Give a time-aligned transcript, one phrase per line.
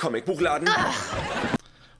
[0.00, 0.66] Comicbuchladen.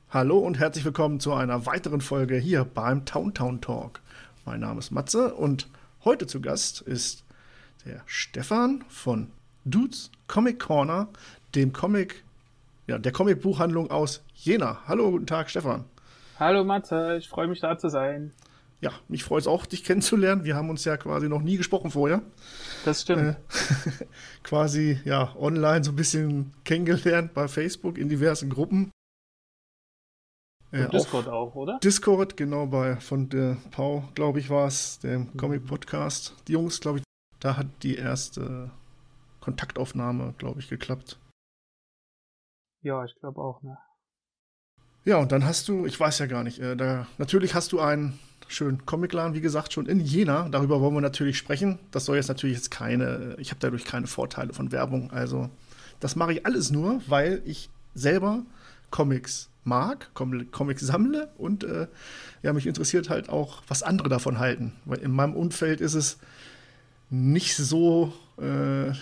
[0.09, 4.01] Hallo und herzlich willkommen zu einer weiteren Folge hier beim Town Town Talk.
[4.47, 5.69] Mein Name ist Matze und
[6.03, 7.25] heute zu Gast ist
[7.85, 9.31] der Stefan von
[9.67, 11.09] Dudes Comic Corner,
[11.55, 12.25] dem Comic,
[12.87, 14.79] ja, der Comicbuchhandlung aus Jena.
[14.89, 15.85] Hallo, guten Tag, Stefan.
[16.39, 18.33] Hallo Matze, ich freue mich da zu sein.
[18.81, 20.45] Ja, mich freut es auch, dich kennenzulernen.
[20.45, 22.23] Wir haben uns ja quasi noch nie gesprochen vorher.
[22.85, 23.37] Das stimmt.
[23.37, 24.05] Äh,
[24.43, 28.91] quasi ja online so ein bisschen kennengelernt bei Facebook in diversen Gruppen.
[30.73, 31.79] Äh, Discord auch, oder?
[31.83, 36.37] Discord, genau, bei von der Pau, glaube ich, war es, dem Comic-Podcast.
[36.49, 37.05] Die Jungs, glaube ich,
[37.41, 38.71] da hat die erste
[39.41, 41.19] Kontaktaufnahme, glaube ich, geklappt.
[42.83, 43.77] Ja, ich glaube auch, ne?
[45.05, 47.81] Ja, und dann hast du, ich weiß ja gar nicht, äh, da, natürlich hast du
[47.81, 48.19] einen
[48.51, 50.49] schönen Comicladen, wie gesagt, schon in Jena.
[50.49, 51.79] Darüber wollen wir natürlich sprechen.
[51.93, 55.13] Das soll jetzt natürlich jetzt keine, ich habe dadurch keine Vorteile von Werbung.
[55.13, 55.51] Also,
[56.01, 58.43] das mache ich alles nur, weil ich selber
[58.91, 61.87] Comics mag, Com Comics sammle und äh,
[62.43, 64.73] ja, mich interessiert halt auch, was andere davon halten.
[64.85, 66.19] Weil in meinem Umfeld ist es
[67.09, 68.93] nicht so äh,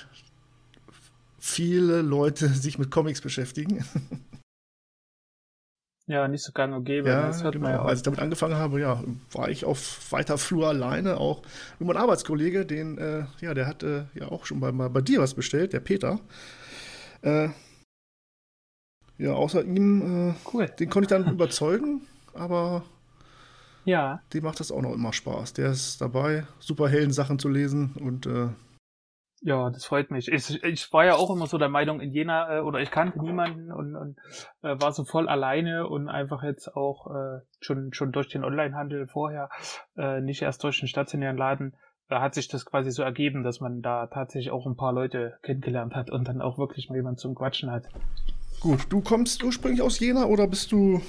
[1.39, 3.85] viele Leute sich mit Comics beschäftigen.
[6.09, 7.09] Ja, nicht so gang und gäbe.
[7.09, 7.65] Ja, das hört genau.
[7.65, 7.87] man ja auch.
[7.87, 11.19] Als ich damit angefangen habe, ja, war ich auf weiter Flur alleine.
[11.19, 11.43] Auch
[11.79, 15.21] nur mein Arbeitskollege, den, äh, ja, der hatte ja auch schon bei, mal bei dir
[15.21, 16.19] was bestellt, der Peter.
[17.23, 17.51] Äh,
[19.19, 20.67] ja, außer ihm, äh, Cool.
[20.81, 22.03] den konnte ich dann überzeugen,
[22.35, 22.85] aber
[23.85, 25.53] Ja, dem macht das auch noch immer Spaß.
[25.55, 28.49] Der ist dabei, Superhelden-Sachen zu lesen und äh,
[29.41, 30.29] ja, das freut mich.
[30.29, 33.23] Ich, ich war ja auch immer so der Meinung in Jena, äh, oder ich kannte
[33.23, 34.17] niemanden und, und
[34.63, 39.07] äh, war so voll alleine und einfach jetzt auch äh, schon, schon durch den Onlinehandel
[39.07, 39.49] vorher,
[39.97, 41.75] äh, nicht erst durch den stationären Laden,
[42.09, 45.39] da hat sich das quasi so ergeben, dass man da tatsächlich auch ein paar Leute
[45.43, 47.85] kennengelernt hat und dann auch wirklich mal jemand zum Quatschen hat.
[48.61, 48.87] gut.
[48.91, 51.01] Du kommst ursprünglich aus Jena oder bist du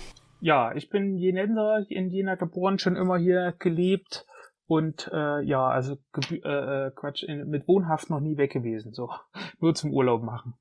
[0.41, 4.25] Ja, ich bin Jenenser, in Jena geboren, schon immer hier gelebt
[4.69, 5.97] und äh, ja, also
[6.29, 9.09] äh, äh, Quatsch, mit Wohnhaft noch nie weg gewesen, so
[9.59, 10.53] nur zum Urlaub machen.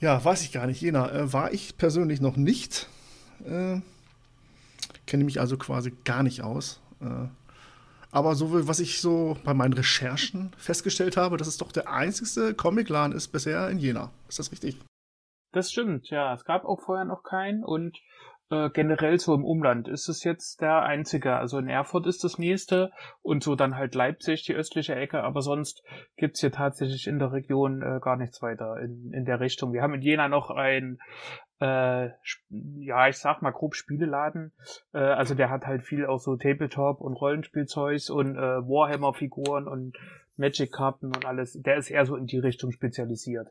[0.00, 0.82] Ja, weiß ich gar nicht.
[0.82, 2.88] Jena äh, war ich persönlich noch nicht.
[3.44, 3.80] Äh,
[5.06, 6.82] Kenne mich also quasi gar nicht aus.
[7.00, 7.28] Äh,
[8.10, 12.52] aber so was ich so bei meinen Recherchen festgestellt habe, dass es doch der einzigste
[12.52, 14.10] Comicladen ist bisher in Jena.
[14.28, 14.78] Ist das richtig?
[15.52, 17.98] Das stimmt, ja, es gab auch vorher noch keinen und
[18.50, 21.36] äh, generell so im Umland ist es jetzt der einzige.
[21.36, 22.90] Also in Erfurt ist das nächste
[23.22, 25.82] und so dann halt Leipzig, die östliche Ecke, aber sonst
[26.16, 29.72] gibt's hier tatsächlich in der Region äh, gar nichts weiter in, in der Richtung.
[29.72, 30.98] Wir haben in Jena noch ein
[31.60, 32.08] äh,
[32.48, 34.52] ja, ich sag mal grob Spieleladen.
[34.92, 39.96] Äh, also der hat halt viel auch so Tabletop und Rollenspielzeugs und äh, Warhammer-Figuren und
[40.36, 41.52] Magic-Karten und alles.
[41.60, 43.48] Der ist eher so in die Richtung spezialisiert.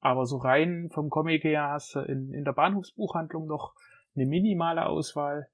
[0.00, 3.72] Aber so rein vom Comic her hast du in, in der Bahnhofsbuchhandlung noch
[4.16, 5.48] eine minimale Auswahl.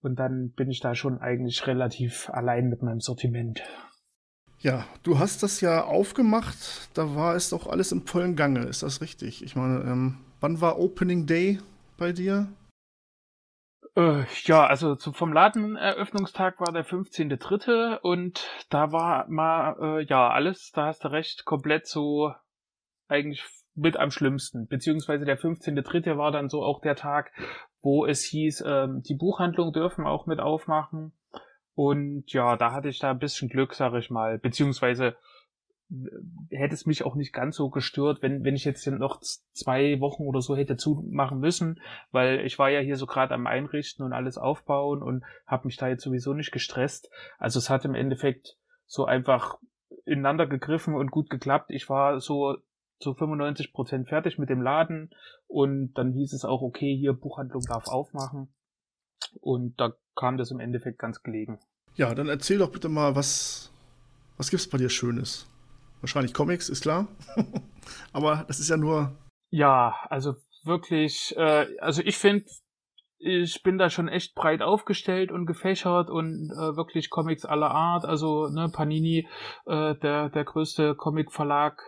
[0.00, 3.62] Und dann bin ich da schon eigentlich relativ allein mit meinem Sortiment.
[4.60, 6.88] Ja, du hast das ja aufgemacht.
[6.94, 8.60] Da war es doch alles im vollen Gange.
[8.60, 9.44] Ist das richtig?
[9.44, 11.58] Ich meine, ähm, wann war Opening Day
[11.96, 12.48] bei dir?
[13.96, 17.98] Äh, ja, also zu, vom Ladeneröffnungstag war der 15.3.
[17.98, 22.32] und da war mal, äh, ja, alles, da hast du recht, komplett so
[23.08, 23.44] eigentlich
[23.74, 24.66] mit am schlimmsten.
[24.66, 26.16] Beziehungsweise der 15.3.
[26.16, 27.32] war dann so auch der Tag,
[27.82, 31.12] wo es hieß, ähm, die Buchhandlung dürfen auch mit aufmachen.
[31.74, 34.38] Und ja, da hatte ich da ein bisschen Glück, sag ich mal.
[34.38, 35.16] Beziehungsweise
[35.90, 40.00] äh, hätte es mich auch nicht ganz so gestört, wenn, wenn ich jetzt noch zwei
[40.00, 41.80] Wochen oder so hätte zumachen müssen,
[42.10, 45.76] weil ich war ja hier so gerade am Einrichten und alles aufbauen und habe mich
[45.76, 47.10] da jetzt sowieso nicht gestresst.
[47.38, 49.58] Also es hat im Endeffekt so einfach
[50.04, 51.70] ineinander gegriffen und gut geklappt.
[51.70, 52.56] Ich war so
[53.00, 55.10] zu 95 Prozent fertig mit dem Laden
[55.46, 58.52] und dann hieß es auch, okay, hier Buchhandlung darf aufmachen
[59.40, 61.58] und da kam das im Endeffekt ganz gelegen.
[61.94, 63.72] Ja, dann erzähl doch bitte mal, was,
[64.36, 65.46] was gibt's bei dir Schönes?
[66.00, 67.08] Wahrscheinlich Comics, ist klar.
[68.12, 69.16] Aber das ist ja nur.
[69.50, 70.34] Ja, also
[70.64, 72.46] wirklich, äh, also ich finde,
[73.18, 78.04] ich bin da schon echt breit aufgestellt und gefächert und äh, wirklich Comics aller Art.
[78.04, 79.26] Also ne, Panini,
[79.66, 81.82] äh, der der größte Comic-Verlag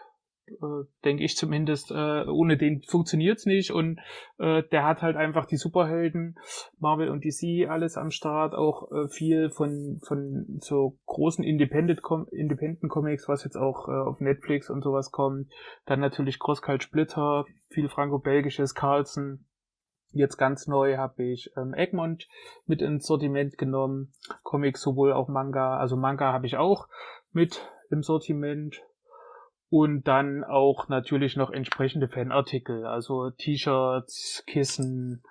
[0.50, 1.90] äh, denke ich zumindest.
[1.90, 3.98] Äh, ohne den funktioniert's nicht und
[4.38, 6.38] äh, der hat halt einfach die Superhelden,
[6.78, 12.26] Marvel und DC alles am Start, auch äh, viel von von so großen Independent Com
[12.30, 15.50] Independent Comics, was jetzt auch äh, auf Netflix und sowas kommt.
[15.86, 19.44] Dann natürlich Crosskalt Splitter, viel franco-belgisches, Carlson.
[20.12, 22.26] Jetzt ganz neu habe ich ähm, Egmont
[22.66, 24.12] mit ins Sortiment genommen.
[24.42, 26.88] Comics sowohl auch Manga, also Manga habe ich auch
[27.32, 27.60] mit
[27.90, 28.82] im Sortiment
[29.70, 35.22] und dann auch natürlich noch entsprechende Fanartikel, also T-Shirts, Kissen,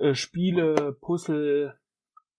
[0.00, 1.78] äh, Spiele, Puzzle,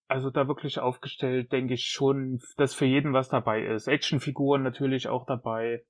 [0.09, 3.87] also da wirklich aufgestellt, denke ich schon, dass für jeden was dabei ist.
[3.87, 5.83] Actionfiguren natürlich auch dabei.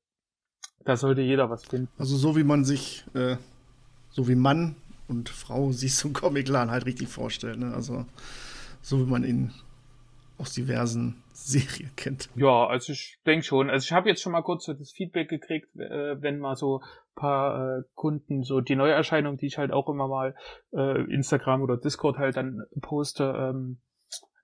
[0.86, 1.90] Da sollte jeder was finden.
[1.98, 3.38] Also so wie man sich, äh,
[4.10, 4.75] so wie Mann
[5.07, 7.60] und Frau sich so einen Comicladen halt richtig vorstellt.
[7.60, 7.74] Ne?
[7.74, 8.06] Also
[8.81, 9.51] so wie man ihn
[10.38, 12.30] aus diversen Serien kennt.
[12.36, 13.69] Ja, also ich denke schon.
[13.69, 16.81] Also ich habe jetzt schon mal kurz so das Feedback gekriegt, äh, wenn mal so
[17.16, 20.36] paar äh, Kunden so die Neuerscheinung, die ich halt auch immer mal
[20.74, 23.80] äh, Instagram oder Discord halt dann poste, ähm,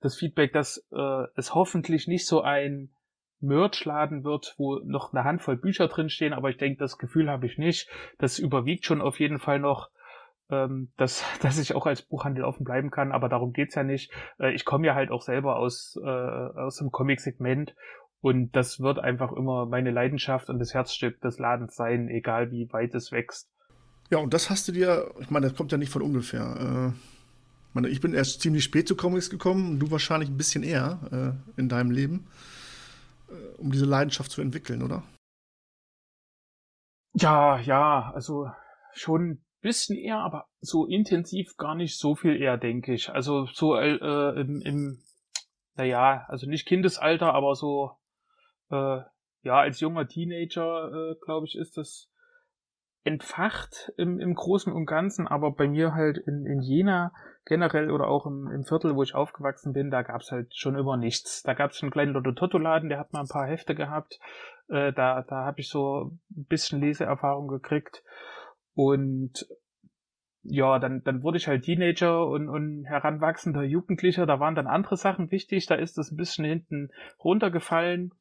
[0.01, 2.89] das Feedback, dass äh, es hoffentlich nicht so ein
[3.39, 7.57] Merch-Laden wird, wo noch eine Handvoll Bücher drinstehen, aber ich denke, das Gefühl habe ich
[7.57, 7.89] nicht.
[8.17, 9.89] Das überwiegt schon auf jeden Fall noch
[10.49, 14.11] ähm, dass, dass ich auch als Buchhandel offen bleiben kann, aber darum geht's ja nicht.
[14.39, 17.75] Äh, ich komme ja halt auch selber aus, äh, aus dem Comic-Segment
[18.21, 22.71] und das wird einfach immer meine Leidenschaft und das Herzstück des Ladens sein, egal wie
[22.71, 23.49] weit es wächst.
[24.09, 26.93] Ja, und das hast du dir, ich meine, das kommt ja nicht von ungefähr.
[27.75, 30.99] Äh, ich bin erst ziemlich spät zu Comics gekommen und du wahrscheinlich ein bisschen eher
[31.57, 32.27] äh, in deinem Leben,
[33.29, 35.03] äh, um diese Leidenschaft zu entwickeln, oder?
[37.15, 38.49] Ja, ja, also
[38.93, 43.09] schon bisschen eher, aber so intensiv gar nicht so viel eher, denke ich.
[43.09, 43.95] Also so äh,
[44.39, 45.03] im, im,
[45.75, 47.91] naja, also nicht Kindesalter, aber so,
[48.69, 48.99] äh,
[49.41, 52.09] ja, als junger Teenager, äh, glaube ich, ist das
[53.03, 57.11] entfacht im, im Großen und Ganzen, aber bei mir halt in, in Jena
[57.45, 60.95] generell oder auch im, im Viertel, wo ich aufgewachsen bin, da gab's halt schon immer
[60.95, 61.43] nichts.
[61.43, 64.19] Da gab's einen kleinen Lotto-Totto-Laden, der hat mal ein paar Hefte gehabt.
[64.69, 68.03] Äh, da da habe ich so ein bisschen Leseerfahrung gekriegt.
[68.73, 69.45] Und
[70.43, 74.25] ja, dann, dann wurde ich halt Teenager und, und heranwachsender Jugendlicher.
[74.25, 75.65] Da waren dann andere Sachen wichtig.
[75.67, 76.89] Da ist das ein bisschen hinten
[77.23, 78.11] runtergefallen.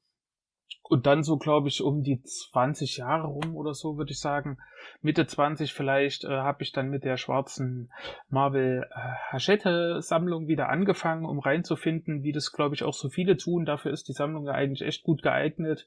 [0.85, 4.59] Und dann so, glaube ich, um die 20 Jahre rum oder so, würde ich sagen,
[5.01, 7.91] Mitte 20 vielleicht, äh, habe ich dann mit der schwarzen
[8.29, 8.99] Marvel äh,
[9.33, 13.65] Hachette-Sammlung wieder angefangen, um reinzufinden, wie das, glaube ich, auch so viele tun.
[13.65, 15.87] Dafür ist die Sammlung ja eigentlich echt gut geeignet.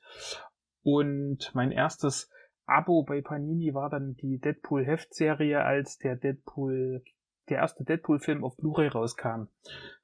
[0.82, 2.30] Und mein erstes
[2.66, 7.04] Abo bei Panini war dann die Deadpool-Heftserie, als der Deadpool,
[7.50, 9.48] der erste Deadpool-Film auf Blu-ray rauskam.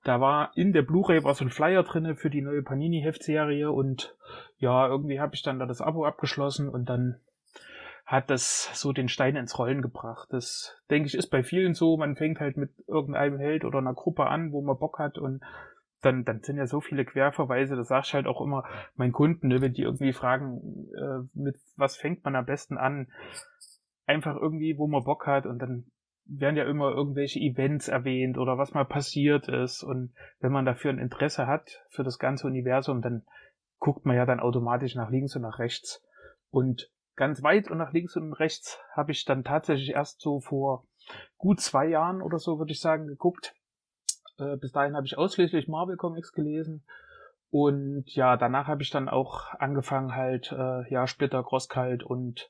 [0.04, 4.16] Da war in der Blu-ray war so ein Flyer drinne für die neue Panini-Heftserie und
[4.58, 7.19] ja, irgendwie habe ich dann da das Abo abgeschlossen und dann
[8.06, 10.28] hat das so den Stein ins Rollen gebracht.
[10.31, 11.96] Das denke ich ist bei vielen so.
[11.98, 15.42] Man fängt halt mit irgendeinem Held oder einer Gruppe an, wo man Bock hat und
[16.01, 18.63] dann, dann sind ja so viele Querverweise, das sag ich halt auch immer
[18.95, 23.08] meinen Kunden, ne, wenn die irgendwie fragen, äh, mit was fängt man am besten an,
[24.05, 25.86] einfach irgendwie, wo man Bock hat und dann
[26.25, 30.91] werden ja immer irgendwelche Events erwähnt oder was mal passiert ist und wenn man dafür
[30.91, 33.24] ein Interesse hat für das ganze Universum, dann
[33.79, 36.03] guckt man ja dann automatisch nach links und nach rechts.
[36.50, 40.86] Und ganz weit und nach links und rechts habe ich dann tatsächlich erst so vor
[41.38, 43.55] gut zwei Jahren oder so, würde ich sagen, geguckt
[44.41, 46.83] äh, bis dahin habe ich ausschließlich Marvel Comics gelesen.
[47.50, 52.50] Und ja, danach habe ich dann auch angefangen, halt, äh, ja, Splitter, Crosskalt und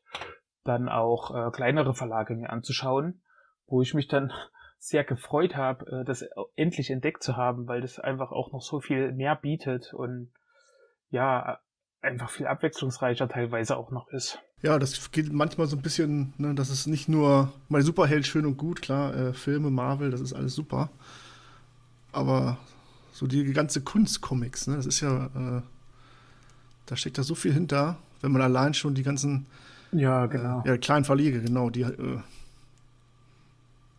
[0.64, 3.22] dann auch äh, kleinere Verlage mir anzuschauen,
[3.66, 4.32] wo ich mich dann
[4.78, 6.24] sehr gefreut habe, äh, das
[6.56, 10.32] endlich entdeckt zu haben, weil das einfach auch noch so viel mehr bietet und
[11.10, 11.60] ja,
[12.02, 14.40] einfach viel abwechslungsreicher teilweise auch noch ist.
[14.62, 18.46] Ja, das geht manchmal so ein bisschen, ne, das ist nicht nur, mein Superheld schön
[18.46, 20.90] und gut, klar, äh, Filme, Marvel, das ist alles super.
[22.12, 22.58] Aber
[23.12, 25.62] so die ganze Kunstcomics, ne, das ist ja, äh,
[26.86, 29.46] da steckt da so viel hinter, wenn man allein schon die ganzen
[29.92, 30.62] ja, genau.
[30.64, 32.20] Äh, ja, kleinen Verlege, genau, die äh,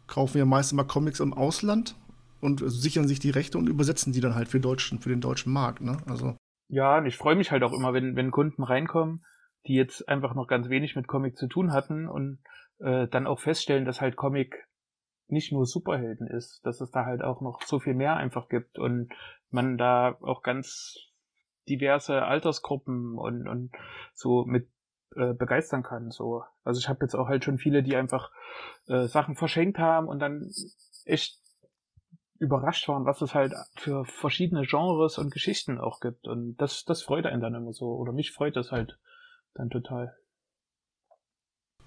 [0.07, 1.95] kaufen ja meistens mal Comics im Ausland
[2.41, 5.53] und sichern sich die Rechte und übersetzen die dann halt für, deutschen, für den deutschen
[5.53, 5.99] Markt, ne?
[6.07, 6.37] Also.
[6.69, 9.23] Ja, und ich freue mich halt auch immer, wenn, wenn Kunden reinkommen,
[9.67, 12.39] die jetzt einfach noch ganz wenig mit Comic zu tun hatten und
[12.79, 14.67] äh, dann auch feststellen, dass halt Comic
[15.33, 18.79] nicht nur Superhelden ist, dass es da halt auch noch so viel mehr einfach gibt
[18.79, 19.13] und
[19.51, 20.97] man da auch ganz
[21.69, 23.73] diverse Altersgruppen und, und
[24.15, 24.69] so mit
[25.17, 26.11] äh, begeistern kann.
[26.11, 26.45] So.
[26.65, 28.31] Also ich habe jetzt auch halt schon viele, die einfach
[28.87, 30.51] äh, Sachen verschenkt haben und dann
[31.05, 31.39] echt
[32.39, 36.27] überrascht waren, was es halt für verschiedene Genres und Geschichten auch gibt.
[36.27, 37.95] Und das, das freut einen dann immer so.
[37.95, 38.99] Oder mich freut das halt
[39.55, 40.17] dann total.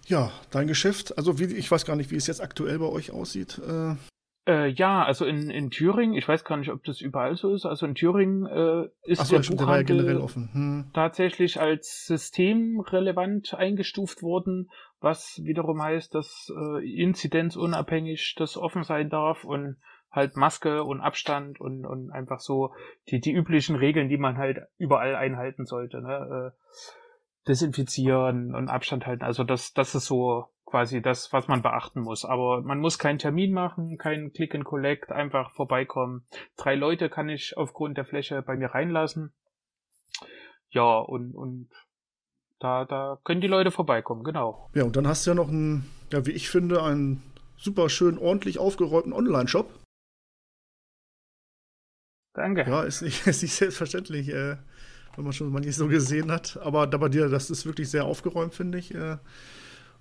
[0.05, 3.11] Ja, dein Geschäft, also wie, ich weiß gar nicht, wie es jetzt aktuell bei euch
[3.11, 3.59] aussieht.
[3.67, 3.95] Äh,
[4.47, 7.65] äh, ja, also in, in Thüringen, ich weiß gar nicht, ob das überall so ist,
[7.65, 10.49] also in Thüringen äh, ist so, der Buchhandel generell offen.
[10.53, 10.91] Hm.
[10.93, 14.69] tatsächlich als systemrelevant eingestuft worden,
[14.99, 19.77] was wiederum heißt, dass äh, inzidenzunabhängig das offen sein darf und
[20.11, 22.73] halt Maske und Abstand und, und einfach so
[23.09, 26.01] die, die üblichen Regeln, die man halt überall einhalten sollte.
[26.01, 26.53] Ne?
[26.53, 27.04] Äh,
[27.47, 29.23] desinfizieren und Abstand halten.
[29.23, 32.25] Also das, das ist so quasi das, was man beachten muss.
[32.25, 36.25] Aber man muss keinen Termin machen, kein Click and Collect, einfach vorbeikommen.
[36.57, 39.33] Drei Leute kann ich aufgrund der Fläche bei mir reinlassen.
[40.69, 41.69] Ja, und, und
[42.59, 44.69] da, da können die Leute vorbeikommen, genau.
[44.73, 47.21] Ja, und dann hast du ja noch einen, ja, wie ich finde, einen
[47.57, 49.79] super schön ordentlich aufgeräumten Online-Shop.
[52.33, 52.65] Danke.
[52.67, 54.57] Ja, ist nicht, ist nicht selbstverständlich, äh,
[55.15, 56.57] wenn man schon manches so gesehen hat.
[56.61, 58.93] Aber da bei dir, das ist wirklich sehr aufgeräumt, finde ich.
[58.93, 59.17] Äh,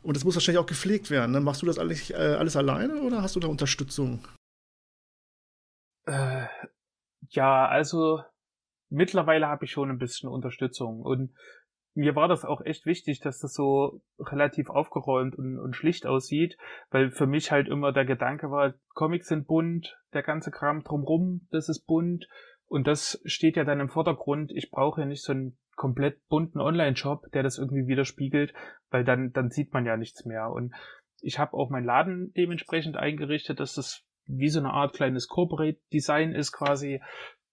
[0.02, 1.32] und es muss wahrscheinlich auch gepflegt werden.
[1.32, 1.40] Ne?
[1.40, 4.26] Machst du das alles, äh, alles alleine oder hast du da Unterstützung?
[6.06, 6.46] Äh,
[7.30, 8.20] ja, also
[8.90, 11.34] mittlerweile habe ich schon ein bisschen Unterstützung und
[11.94, 16.58] mir war das auch echt wichtig, dass das so relativ aufgeräumt und, und schlicht aussieht,
[16.90, 21.46] weil für mich halt immer der Gedanke war, Comics sind bunt, der ganze Kram drumrum,
[21.50, 22.26] das ist bunt
[22.66, 24.52] und das steht ja dann im Vordergrund.
[24.52, 28.54] Ich brauche ja nicht so einen komplett bunten Online-Shop, der das irgendwie widerspiegelt,
[28.90, 30.50] weil dann, dann sieht man ja nichts mehr.
[30.50, 30.74] Und
[31.20, 35.78] ich habe auch meinen Laden dementsprechend eingerichtet, dass das wie so eine Art kleines Corporate
[35.92, 37.00] Design ist quasi.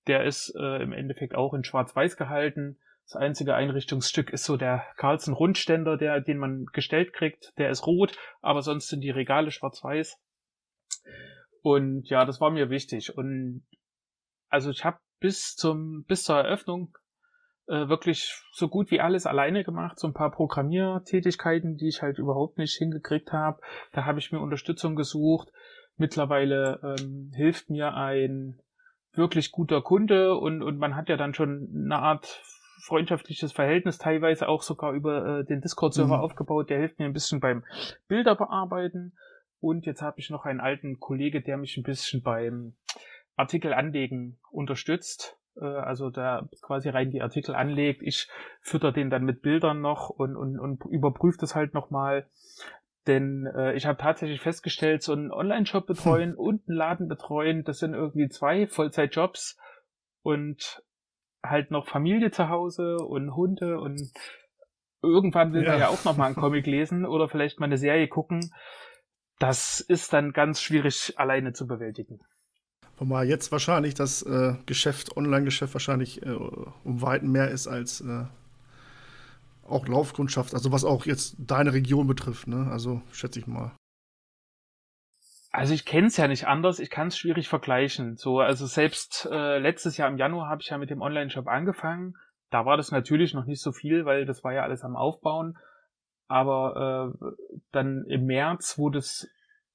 [0.07, 2.79] Der ist äh, im Endeffekt auch in Schwarz-Weiß gehalten.
[3.05, 7.53] Das einzige Einrichtungsstück ist so der Carlsen Rundständer, der, den man gestellt kriegt.
[7.57, 10.17] Der ist rot, aber sonst sind die Regale schwarz-weiß.
[11.61, 13.15] Und ja, das war mir wichtig.
[13.15, 13.65] Und
[14.51, 16.95] also ich habe bis zum bis zur Eröffnung
[17.67, 22.19] äh, wirklich so gut wie alles alleine gemacht, so ein paar Programmiertätigkeiten, die ich halt
[22.19, 23.61] überhaupt nicht hingekriegt habe.
[23.93, 25.51] Da habe ich mir Unterstützung gesucht.
[25.97, 28.59] Mittlerweile ähm, hilft mir ein
[29.13, 32.41] wirklich guter Kunde und, und man hat ja dann schon eine Art
[32.81, 36.23] freundschaftliches Verhältnis, teilweise auch sogar über äh, den Discord-Server mhm.
[36.23, 36.69] aufgebaut.
[36.69, 37.63] Der hilft mir ein bisschen beim
[38.07, 39.13] Bilder bearbeiten.
[39.59, 42.73] Und jetzt habe ich noch einen alten Kollege, der mich ein bisschen beim
[43.41, 45.37] Artikel anlegen unterstützt.
[45.59, 48.01] Äh, also da quasi rein die Artikel anlegt.
[48.03, 48.29] Ich
[48.61, 52.27] fütter den dann mit Bildern noch und, und, und überprüfe das halt nochmal.
[53.07, 56.37] Denn äh, ich habe tatsächlich festgestellt, so einen Online-Shop betreuen hm.
[56.37, 59.57] und einen Laden betreuen, das sind irgendwie zwei Vollzeitjobs
[60.21, 60.83] und
[61.43, 64.13] halt noch Familie zu Hause und Hunde und
[65.01, 65.71] irgendwann will ja.
[65.71, 68.53] man ja auch noch mal einen Comic lesen oder vielleicht mal eine Serie gucken.
[69.39, 72.19] Das ist dann ganz schwierig alleine zu bewältigen.
[73.01, 78.25] Wobei jetzt wahrscheinlich das äh, Geschäft, Online-Geschäft wahrscheinlich äh, um Weiten mehr ist als äh,
[79.67, 82.69] auch Laufkundschaft, also was auch jetzt deine Region betrifft, ne?
[82.69, 83.75] Also schätze ich mal.
[85.49, 88.17] Also ich kenne es ja nicht anders, ich kann es schwierig vergleichen.
[88.17, 92.13] So, also selbst äh, letztes Jahr im Januar habe ich ja mit dem Online-Shop angefangen.
[92.51, 95.57] Da war das natürlich noch nicht so viel, weil das war ja alles am Aufbauen.
[96.27, 97.33] Aber äh,
[97.71, 99.27] dann im März, wo das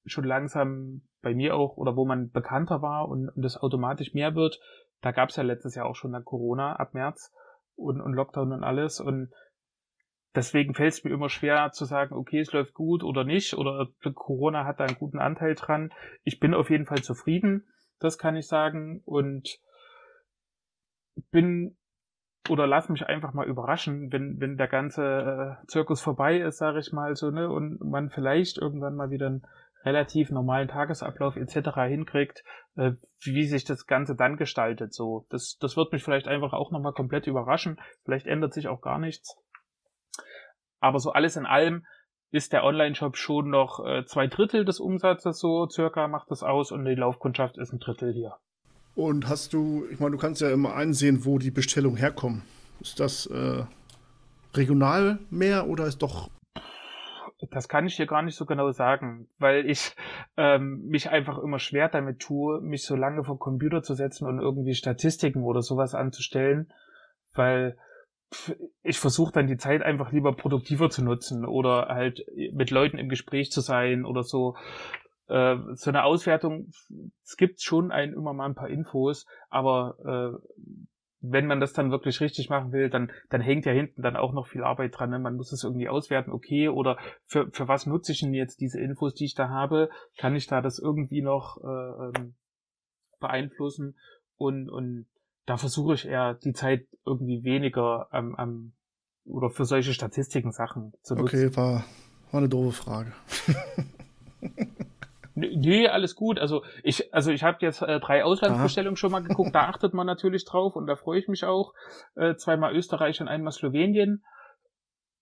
[0.05, 4.37] schon langsam bei mir auch, oder wo man bekannter war und, und das automatisch mehr
[4.37, 4.61] wird,
[5.01, 7.35] da gab es ja letztes Jahr auch schon dann Corona ab März
[7.75, 9.01] und, und Lockdown und alles.
[9.01, 9.33] Und
[10.37, 13.89] deswegen fällt es mir immer schwer zu sagen, okay, es läuft gut oder nicht, oder
[14.15, 15.93] Corona hat da einen guten Anteil dran.
[16.23, 17.67] Ich bin auf jeden Fall zufrieden,
[17.99, 19.03] das kann ich sagen.
[19.05, 19.59] Und
[21.33, 21.77] bin
[22.49, 26.79] oder lass mich einfach mal überraschen, wenn, wenn der ganze äh, Zirkus vorbei ist, sage
[26.79, 29.43] ich mal so, ne, und man vielleicht irgendwann mal wieder ein
[29.87, 31.71] relativ normalen Tagesablauf etc.
[31.87, 32.43] hinkriegt,
[32.77, 34.93] äh, wie sich das Ganze dann gestaltet.
[34.93, 37.81] So, das, das wird mich vielleicht einfach auch nochmal komplett überraschen.
[38.05, 39.39] Vielleicht ändert sich auch gar nichts.
[40.81, 41.87] Aber so alles in allem
[42.33, 46.73] ist der Online-Shop schon noch äh, zwei Drittel des Umsatzes so circa macht das aus
[46.73, 48.35] und die Laufkundschaft ist ein Drittel hier.
[48.97, 52.43] Und hast du, ich meine, du kannst ja immer einsehen, wo die Bestellungen herkommen.
[52.81, 53.65] Ist das äh,
[54.55, 56.31] regional mehr oder ist doch
[57.51, 59.95] das kann ich dir gar nicht so genau sagen, weil ich
[60.37, 64.41] ähm, mich einfach immer schwer damit tue, mich so lange vor Computer zu setzen und
[64.41, 66.73] irgendwie Statistiken oder sowas anzustellen,
[67.35, 67.77] weil
[68.83, 73.09] ich versuche dann die Zeit einfach lieber produktiver zu nutzen oder halt mit Leuten im
[73.09, 74.57] Gespräch zu sein oder so.
[75.29, 76.71] Äh, so eine Auswertung,
[77.23, 80.67] es gibt schon ein, immer mal ein paar Infos, aber äh,
[81.31, 84.33] wenn man das dann wirklich richtig machen will, dann, dann hängt ja hinten dann auch
[84.33, 85.11] noch viel Arbeit dran.
[85.11, 85.19] Ne?
[85.19, 88.81] Man muss es irgendwie auswerten, okay, oder für, für was nutze ich denn jetzt diese
[88.81, 89.91] Infos, die ich da habe?
[90.19, 92.35] Kann ich da das irgendwie noch äh, ähm,
[93.21, 93.97] beeinflussen?
[94.37, 95.07] Und, und
[95.47, 98.73] da versuche ich eher die Zeit irgendwie weniger am, am
[99.25, 101.47] oder für solche Statistiken Sachen zu nutzen.
[101.47, 101.85] Okay, war,
[102.31, 103.13] war eine doofe Frage.
[105.37, 106.39] Nee, alles gut.
[106.39, 109.55] Also ich, also ich habe jetzt äh, drei Auslandsbestellungen schon mal geguckt.
[109.55, 111.75] Da achtet man natürlich drauf und da freue ich mich auch.
[112.15, 114.25] Äh, zweimal Österreich und einmal Slowenien.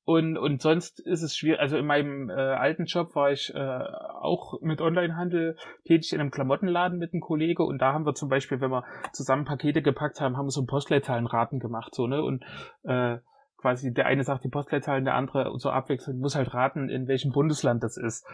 [0.05, 1.61] Und, und sonst ist es schwierig.
[1.61, 6.31] Also in meinem äh, alten Job war ich äh, auch mit Onlinehandel tätig in einem
[6.31, 10.21] Klamottenladen mit einem Kollege und da haben wir zum Beispiel, wenn wir zusammen Pakete gepackt
[10.21, 12.23] haben, haben wir so Postleitzahlenraten gemacht, so, ne?
[12.23, 12.45] Und
[12.83, 13.19] äh,
[13.57, 17.33] quasi der eine sagt die Postleitzahlen, der andere so abwechselnd muss halt raten, in welchem
[17.33, 18.27] Bundesland das ist.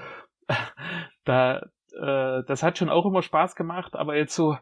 [1.31, 4.57] da, äh, das hat schon auch immer Spaß gemacht, aber jetzt so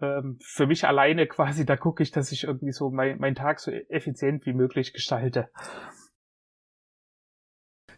[0.00, 3.60] ähm, für mich alleine quasi, da gucke ich, dass ich irgendwie so mein, meinen Tag
[3.60, 5.48] so effizient wie möglich gestalte.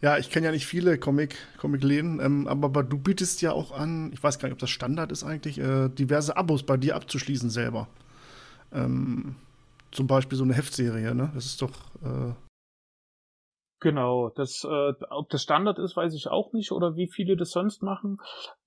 [0.03, 3.73] Ja, ich kenne ja nicht viele Comic, Comic-Läden, ähm, aber, aber, du bietest ja auch
[3.73, 6.97] an, ich weiß gar nicht, ob das Standard ist eigentlich, äh, diverse Abos bei dir
[6.97, 7.89] abzuschließen selber.
[8.73, 9.37] Ähm,
[9.91, 11.31] zum Beispiel so eine Heftserie, ne?
[11.35, 11.73] Das ist doch.
[12.05, 12.46] Äh
[13.79, 17.51] Genau, das, äh, ob das Standard ist, weiß ich auch nicht oder wie viele das
[17.51, 18.19] sonst machen.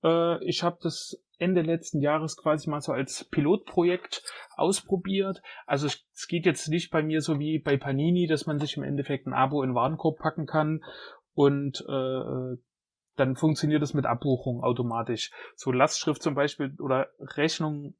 [0.04, 4.22] Äh, ich habe das Ende letzten Jahres quasi mal so als Pilotprojekt
[4.56, 5.42] ausprobiert.
[5.66, 8.84] Also es, geht jetzt nicht bei mir so wie bei Panini, dass man sich im
[8.84, 10.84] Endeffekt ein Abo in Warenkorb packen kann
[11.34, 12.56] und äh,
[13.16, 15.32] dann funktioniert es mit Abbuchung automatisch.
[15.56, 17.94] So Lastschrift zum Beispiel oder Rechnung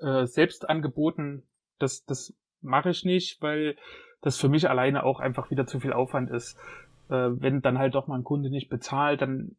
[0.00, 1.46] äh, selbst angeboten,
[1.78, 3.76] das, das mache ich nicht, weil
[4.24, 6.58] das für mich alleine auch einfach wieder zu viel Aufwand ist.
[7.10, 9.56] Äh, wenn dann halt doch mal ein Kunde nicht bezahlt, dann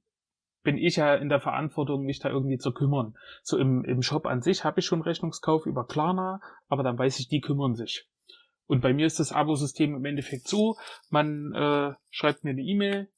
[0.63, 3.15] bin ich ja in der Verantwortung, mich da irgendwie zu kümmern.
[3.43, 7.19] So im, im Shop an sich habe ich schon Rechnungskauf über Klarna, aber dann weiß
[7.19, 8.07] ich, die kümmern sich.
[8.65, 10.75] Und bei mir ist das Abo-System im Endeffekt so,
[11.12, 13.10] man äh, schreibt mir eine E-Mail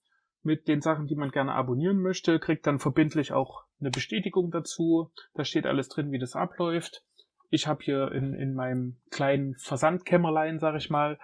[0.44, 5.12] mit den Sachen, die man gerne abonnieren möchte, kriegt dann verbindlich auch eine Bestätigung dazu.
[5.34, 7.06] Da steht alles drin, wie das abläuft.
[7.50, 11.18] Ich habe hier in, in meinem kleinen Versandkämmerlein, sag ich mal,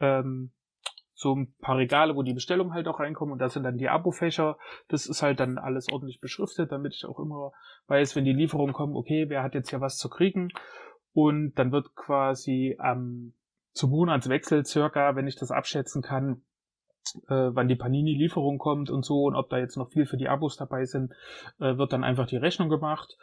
[0.00, 0.52] ähm,
[1.14, 3.88] so ein paar Regale, wo die Bestellungen halt auch reinkommen und da sind dann die
[3.88, 4.56] Abo-Fächer.
[4.86, 7.52] Das ist halt dann alles ordentlich beschriftet, damit ich auch immer
[7.88, 10.50] weiß, wenn die Lieferungen kommen, okay, wer hat jetzt hier was zu kriegen.
[11.12, 13.32] Und dann wird quasi am
[13.72, 16.42] zum Monatswechsel circa, wenn ich das abschätzen kann,
[17.28, 20.28] äh, wann die Panini-Lieferung kommt und so und ob da jetzt noch viel für die
[20.28, 21.12] Abos dabei sind,
[21.58, 23.16] äh, wird dann einfach die Rechnung gemacht.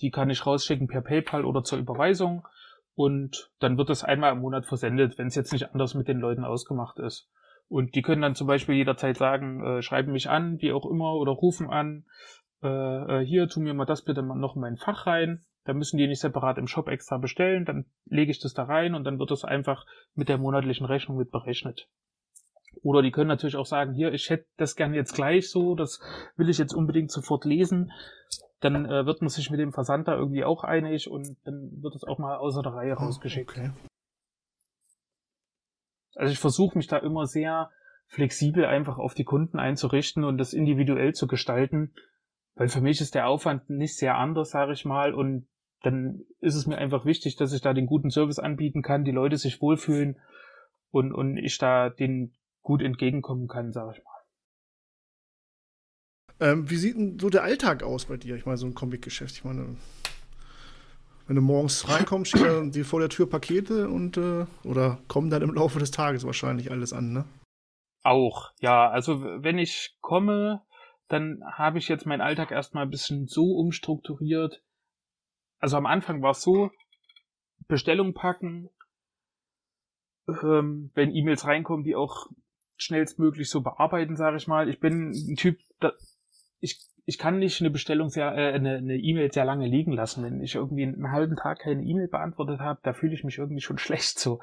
[0.00, 2.46] Die kann ich rausschicken per PayPal oder zur Überweisung
[2.94, 6.18] und dann wird das einmal im Monat versendet, wenn es jetzt nicht anders mit den
[6.18, 7.30] Leuten ausgemacht ist.
[7.68, 11.14] Und die können dann zum Beispiel jederzeit sagen, äh, schreiben mich an, wie auch immer,
[11.14, 12.06] oder rufen an,
[12.62, 15.44] äh, äh hier, tu mir mal das bitte noch in mein Fach rein.
[15.64, 18.94] Da müssen die nicht separat im Shop extra bestellen, dann lege ich das da rein
[18.94, 19.84] und dann wird das einfach
[20.14, 21.88] mit der monatlichen Rechnung mit berechnet.
[22.82, 26.00] Oder die können natürlich auch sagen, hier, ich hätte das gerne jetzt gleich so, das
[26.36, 27.92] will ich jetzt unbedingt sofort lesen.
[28.60, 31.94] Dann äh, wird man sich mit dem Versand da irgendwie auch einig und dann wird
[31.94, 33.50] es auch mal außer der Reihe oh, rausgeschickt.
[33.50, 33.70] Okay.
[36.16, 37.70] Also ich versuche mich da immer sehr
[38.08, 41.94] flexibel einfach auf die Kunden einzurichten und das individuell zu gestalten,
[42.54, 45.46] weil für mich ist der Aufwand nicht sehr anders, sage ich mal, und
[45.82, 49.12] dann ist es mir einfach wichtig, dass ich da den guten Service anbieten kann, die
[49.12, 50.18] Leute sich wohlfühlen
[50.90, 54.07] und, und ich da den gut entgegenkommen kann, sage ich mal.
[56.40, 58.36] Ähm, wie sieht denn so der Alltag aus bei dir?
[58.36, 59.34] Ich meine, so ein Comic-Geschäft.
[59.34, 59.76] Ich meine,
[61.26, 65.42] wenn du morgens reinkommst, stehen dir vor der Tür Pakete und äh, oder kommen dann
[65.42, 67.24] im Laufe des Tages wahrscheinlich alles an, ne?
[68.02, 68.88] Auch, ja.
[68.88, 70.62] Also wenn ich komme,
[71.08, 74.62] dann habe ich jetzt meinen Alltag erstmal ein bisschen so umstrukturiert,
[75.58, 76.70] also am Anfang war es so,
[77.66, 78.70] Bestellung packen,
[80.28, 82.28] ähm, wenn E-Mails reinkommen, die auch
[82.76, 84.68] schnellstmöglich so bearbeiten, sage ich mal.
[84.68, 85.92] Ich bin ein Typ, da,
[86.60, 90.24] ich, ich kann nicht eine Bestellung sehr, äh, eine, eine E-Mail sehr lange liegen lassen.
[90.24, 93.62] Wenn ich irgendwie einen halben Tag keine E-Mail beantwortet habe, da fühle ich mich irgendwie
[93.62, 94.40] schon schlecht so.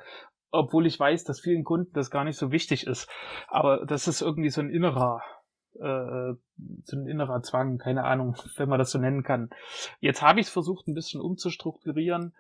[0.52, 3.10] Obwohl ich weiß, dass vielen Kunden das gar nicht so wichtig ist.
[3.48, 5.22] Aber das ist irgendwie so ein innerer
[5.80, 6.34] äh,
[6.86, 9.50] so ein innerer Zwang, keine Ahnung, wenn man das so nennen kann.
[10.00, 12.34] Jetzt habe ich es versucht, ein bisschen umzustrukturieren,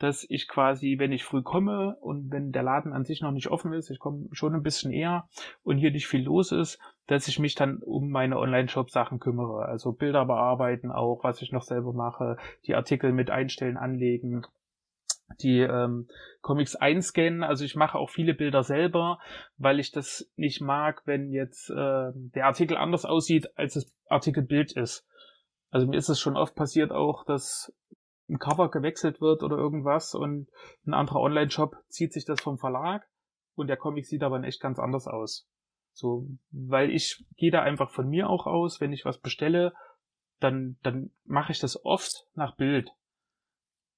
[0.00, 3.48] dass ich quasi, wenn ich früh komme und wenn der Laden an sich noch nicht
[3.48, 5.28] offen ist, ich komme schon ein bisschen eher
[5.62, 9.66] und hier nicht viel los ist, dass ich mich dann um meine Online-Shop-Sachen kümmere.
[9.66, 14.46] Also Bilder bearbeiten auch, was ich noch selber mache, die Artikel mit einstellen, anlegen,
[15.42, 16.08] die ähm,
[16.40, 17.42] Comics einscannen.
[17.42, 19.18] Also ich mache auch viele Bilder selber,
[19.58, 24.72] weil ich das nicht mag, wenn jetzt äh, der Artikel anders aussieht, als das Artikelbild
[24.72, 25.06] ist.
[25.70, 27.72] Also mir ist es schon oft passiert auch, dass
[28.30, 30.48] ein Cover gewechselt wird oder irgendwas und
[30.86, 33.06] ein anderer Online-Shop zieht sich das vom Verlag
[33.54, 35.48] und der Comic sieht aber echt ganz anders aus.
[35.92, 39.74] So, weil ich gehe da einfach von mir auch aus, wenn ich was bestelle,
[40.38, 42.90] dann, dann mache ich das oft nach Bild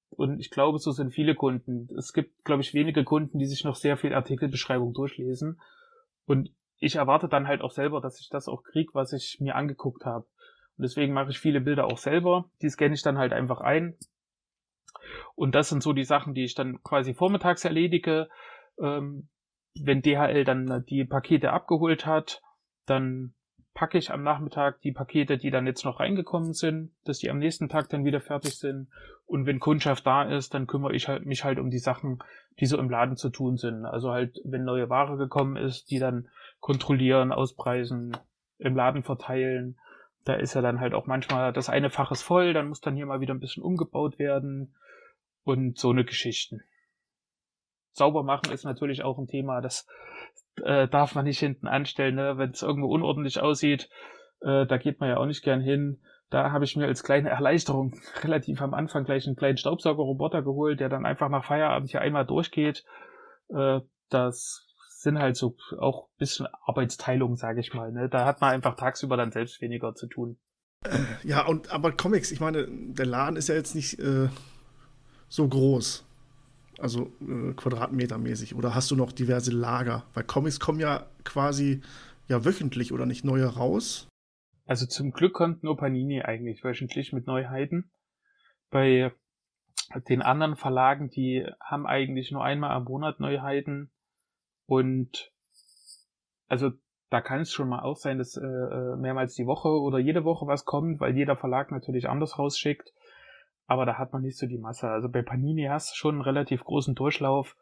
[0.09, 1.87] Und ich glaube, so sind viele Kunden.
[1.97, 5.61] Es gibt, glaube ich, wenige Kunden, die sich noch sehr viel Artikelbeschreibung durchlesen.
[6.25, 9.55] Und ich erwarte dann halt auch selber, dass ich das auch krieg, was ich mir
[9.55, 10.25] angeguckt habe.
[10.77, 12.49] Und deswegen mache ich viele Bilder auch selber.
[12.61, 13.95] Die scanne ich dann halt einfach ein.
[15.35, 18.29] Und das sind so die Sachen, die ich dann quasi vormittags erledige.
[18.79, 19.29] Ähm,
[19.79, 22.41] wenn DHL dann die Pakete abgeholt hat,
[22.85, 23.33] dann
[23.73, 27.39] packe ich am Nachmittag die Pakete, die dann jetzt noch reingekommen sind, dass die am
[27.39, 28.87] nächsten Tag dann wieder fertig sind.
[29.25, 32.19] Und wenn Kundschaft da ist, dann kümmere ich halt, mich halt um die Sachen,
[32.59, 33.85] die so im Laden zu tun sind.
[33.85, 36.27] Also halt, wenn neue Ware gekommen ist, die dann
[36.59, 38.15] kontrollieren, auspreisen,
[38.59, 39.79] im Laden verteilen.
[40.23, 42.95] Da ist ja dann halt auch manchmal das eine Fach ist voll, dann muss dann
[42.95, 44.73] hier mal wieder ein bisschen umgebaut werden
[45.43, 46.61] und so eine Geschichten.
[47.91, 49.87] Sauber machen ist natürlich auch ein Thema, das
[50.63, 52.37] äh, darf man nicht hinten anstellen, ne?
[52.37, 53.89] wenn es irgendwo unordentlich aussieht,
[54.41, 56.01] äh, da geht man ja auch nicht gern hin.
[56.29, 60.79] Da habe ich mir als kleine Erleichterung relativ am Anfang gleich einen kleinen Staubsaugerroboter geholt,
[60.79, 62.83] der dann einfach nach Feierabend hier einmal durchgeht.
[63.49, 64.67] Äh, das
[65.03, 67.91] sind halt so auch bisschen Arbeitsteilung, sage ich mal.
[67.91, 68.09] Ne?
[68.09, 70.37] Da hat man einfach tagsüber dann selbst weniger zu tun.
[71.23, 74.27] Ja, und aber Comics, ich meine, der Laden ist ja jetzt nicht äh,
[75.33, 76.05] so groß.
[76.77, 78.53] Also äh, quadratmetermäßig.
[78.53, 80.05] Oder hast du noch diverse Lager?
[80.13, 81.81] Weil Comics kommen ja quasi
[82.27, 84.07] ja wöchentlich oder nicht neue raus.
[84.65, 87.91] Also zum Glück kommt nur Panini eigentlich wöchentlich mit Neuheiten.
[88.69, 89.11] Bei
[90.07, 93.91] den anderen Verlagen, die haben eigentlich nur einmal am Monat Neuheiten.
[94.67, 95.31] Und
[96.47, 96.71] also
[97.09, 100.25] da kann es schon mal auch sein, dass äh, äh mehrmals die Woche oder jede
[100.25, 102.93] Woche was kommt, weil jeder Verlag natürlich anders rausschickt
[103.67, 104.89] aber da hat man nicht so die Masse.
[104.89, 107.55] Also bei Panini hast du schon einen relativ großen Durchlauf.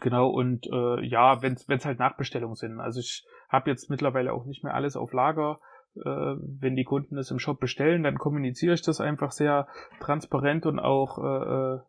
[0.00, 2.78] Genau, und äh, ja, wenn es halt Nachbestellungen sind.
[2.80, 5.58] Also ich habe jetzt mittlerweile auch nicht mehr alles auf Lager.
[5.96, 9.66] Äh, wenn die Kunden es im Shop bestellen, dann kommuniziere ich das einfach sehr
[10.00, 11.80] transparent und auch äh, äh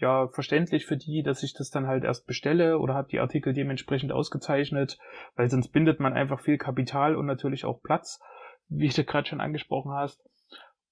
[0.00, 3.52] ja verständlich für die, dass ich das dann halt erst bestelle oder habe die Artikel
[3.52, 4.98] dementsprechend ausgezeichnet,
[5.36, 8.20] weil sonst bindet man einfach viel Kapital und natürlich auch Platz,
[8.68, 10.28] wie du gerade schon angesprochen hast.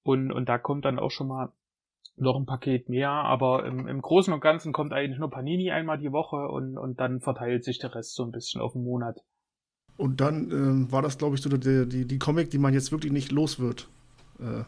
[0.03, 1.53] Und, und da kommt dann auch schon mal
[2.17, 5.99] noch ein Paket mehr, aber im, im Großen und Ganzen kommt eigentlich nur Panini einmal
[5.99, 9.19] die Woche und, und dann verteilt sich der Rest so ein bisschen auf den Monat.
[9.97, 12.93] Und dann ähm, war das, glaube ich, so die, die, die Comic, die man jetzt
[12.93, 13.89] wirklich nicht los wird.
[14.39, 14.65] Äh,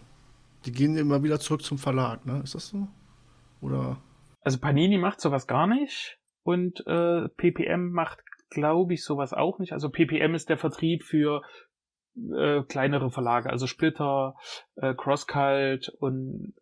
[0.65, 2.41] die gehen immer wieder zurück zum Verlag, ne?
[2.43, 2.89] Ist das so?
[3.61, 3.99] Oder?
[4.41, 8.21] Also Panini macht sowas gar nicht und äh, PPM macht,
[8.51, 9.73] glaube ich, sowas auch nicht.
[9.73, 11.43] Also PPM ist der Vertrieb für
[12.17, 14.37] äh, kleinere Verlage, also Splitter,
[14.77, 16.55] äh, Crosscult und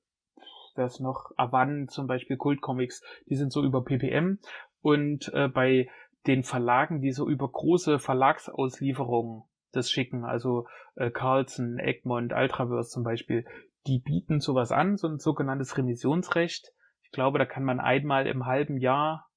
[0.77, 4.39] ist noch, Avan zum Beispiel, Kult Comics, die sind so über PPM
[4.81, 5.89] und äh, bei
[6.27, 13.05] den Verlagen, die so über große Verlagsauslieferungen das schicken, also äh, Carlson, Egmont, Ultraverse zum
[13.05, 13.47] Beispiel,
[13.87, 16.73] die bieten sowas an, so ein sogenanntes Remissionsrecht.
[17.03, 19.29] Ich glaube, da kann man einmal im halben Jahr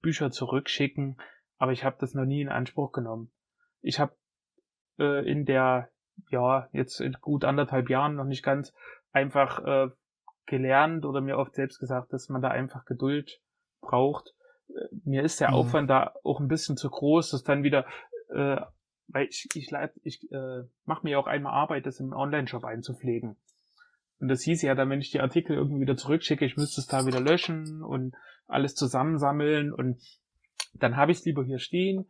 [0.00, 1.18] Bücher zurückschicken,
[1.58, 3.30] aber ich habe das noch nie in Anspruch genommen.
[3.82, 4.14] Ich habe
[5.00, 5.88] äh, in der,
[6.30, 8.72] ja, jetzt in gut anderthalb Jahren noch nicht ganz,
[9.12, 9.90] einfach äh,
[10.46, 13.40] gelernt oder mir oft selbst gesagt, dass man da einfach Geduld
[13.80, 14.34] braucht.
[14.68, 15.54] Äh, mir ist der mhm.
[15.54, 17.86] Aufwand da auch ein bisschen zu groß, dass dann wieder,
[18.28, 18.60] äh,
[19.08, 23.36] weil ich, ich, ich äh, mache mir auch einmal Arbeit, das im Online-Shop einzupflegen.
[24.20, 26.86] Und das hieß ja dann, wenn ich die Artikel irgendwie wieder zurückschicke, ich müsste es
[26.86, 28.14] da wieder löschen und
[28.46, 29.98] alles zusammensammeln und
[30.74, 32.06] dann habe ich es lieber hier stehen,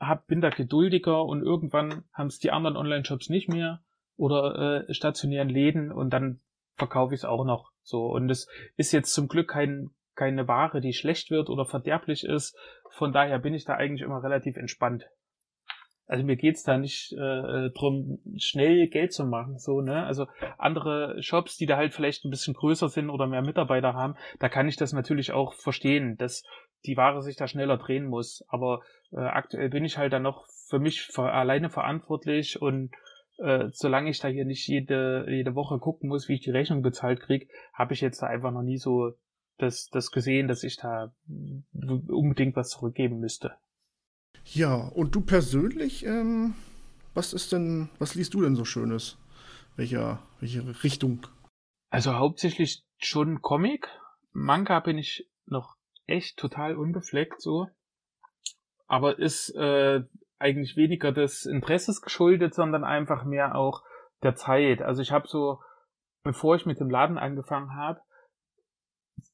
[0.00, 3.82] hab, bin da geduldiger und irgendwann haben es die anderen Online-Shops nicht mehr
[4.16, 6.40] oder äh, stationären Läden und dann
[6.76, 8.06] verkaufe ich es auch noch so.
[8.06, 12.56] Und es ist jetzt zum Glück kein, keine Ware, die schlecht wird oder verderblich ist.
[12.90, 15.08] Von daher bin ich da eigentlich immer relativ entspannt.
[16.06, 20.06] Also mir geht's da nicht äh, drum, schnell Geld zu machen, so, ne?
[20.06, 24.14] Also andere Shops, die da halt vielleicht ein bisschen größer sind oder mehr Mitarbeiter haben,
[24.38, 26.44] da kann ich das natürlich auch verstehen, dass
[26.86, 28.44] die Ware sich da schneller drehen muss.
[28.48, 32.90] Aber äh, aktuell bin ich halt dann noch für mich für, alleine verantwortlich und
[33.38, 36.82] äh, solange ich da hier nicht jede, jede Woche gucken muss, wie ich die Rechnung
[36.82, 39.12] bezahlt krieg, habe ich jetzt da einfach noch nie so
[39.58, 41.12] das, das gesehen, dass ich da
[41.64, 43.56] unbedingt was zurückgeben müsste.
[44.44, 46.54] Ja, und du persönlich, ähm,
[47.14, 49.18] was ist denn, was liest du denn so Schönes?
[49.76, 51.26] Welcher, welche Richtung?
[51.90, 53.88] Also hauptsächlich schon Comic.
[54.32, 55.77] Manga bin ich noch
[56.08, 57.68] echt total unbefleckt so.
[58.86, 60.02] Aber ist äh,
[60.38, 63.82] eigentlich weniger des Interesses geschuldet, sondern einfach mehr auch
[64.22, 64.82] der Zeit.
[64.82, 65.60] Also ich habe so,
[66.22, 68.00] bevor ich mit dem Laden angefangen habe,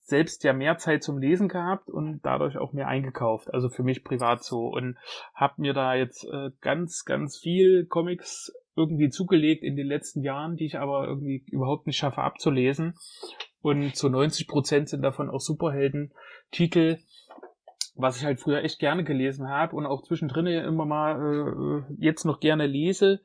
[0.06, 4.04] selbst ja mehr Zeit zum Lesen gehabt und dadurch auch mehr eingekauft, also für mich
[4.04, 4.98] privat so und
[5.34, 10.56] habe mir da jetzt äh, ganz, ganz viel Comics irgendwie zugelegt in den letzten Jahren,
[10.56, 12.94] die ich aber irgendwie überhaupt nicht schaffe abzulesen
[13.64, 16.98] Und zu 90 Prozent sind davon auch Superhelden-Titel,
[17.94, 22.27] was ich halt früher echt gerne gelesen habe und auch zwischendrin immer mal äh, jetzt
[22.27, 23.22] noch gerne lese.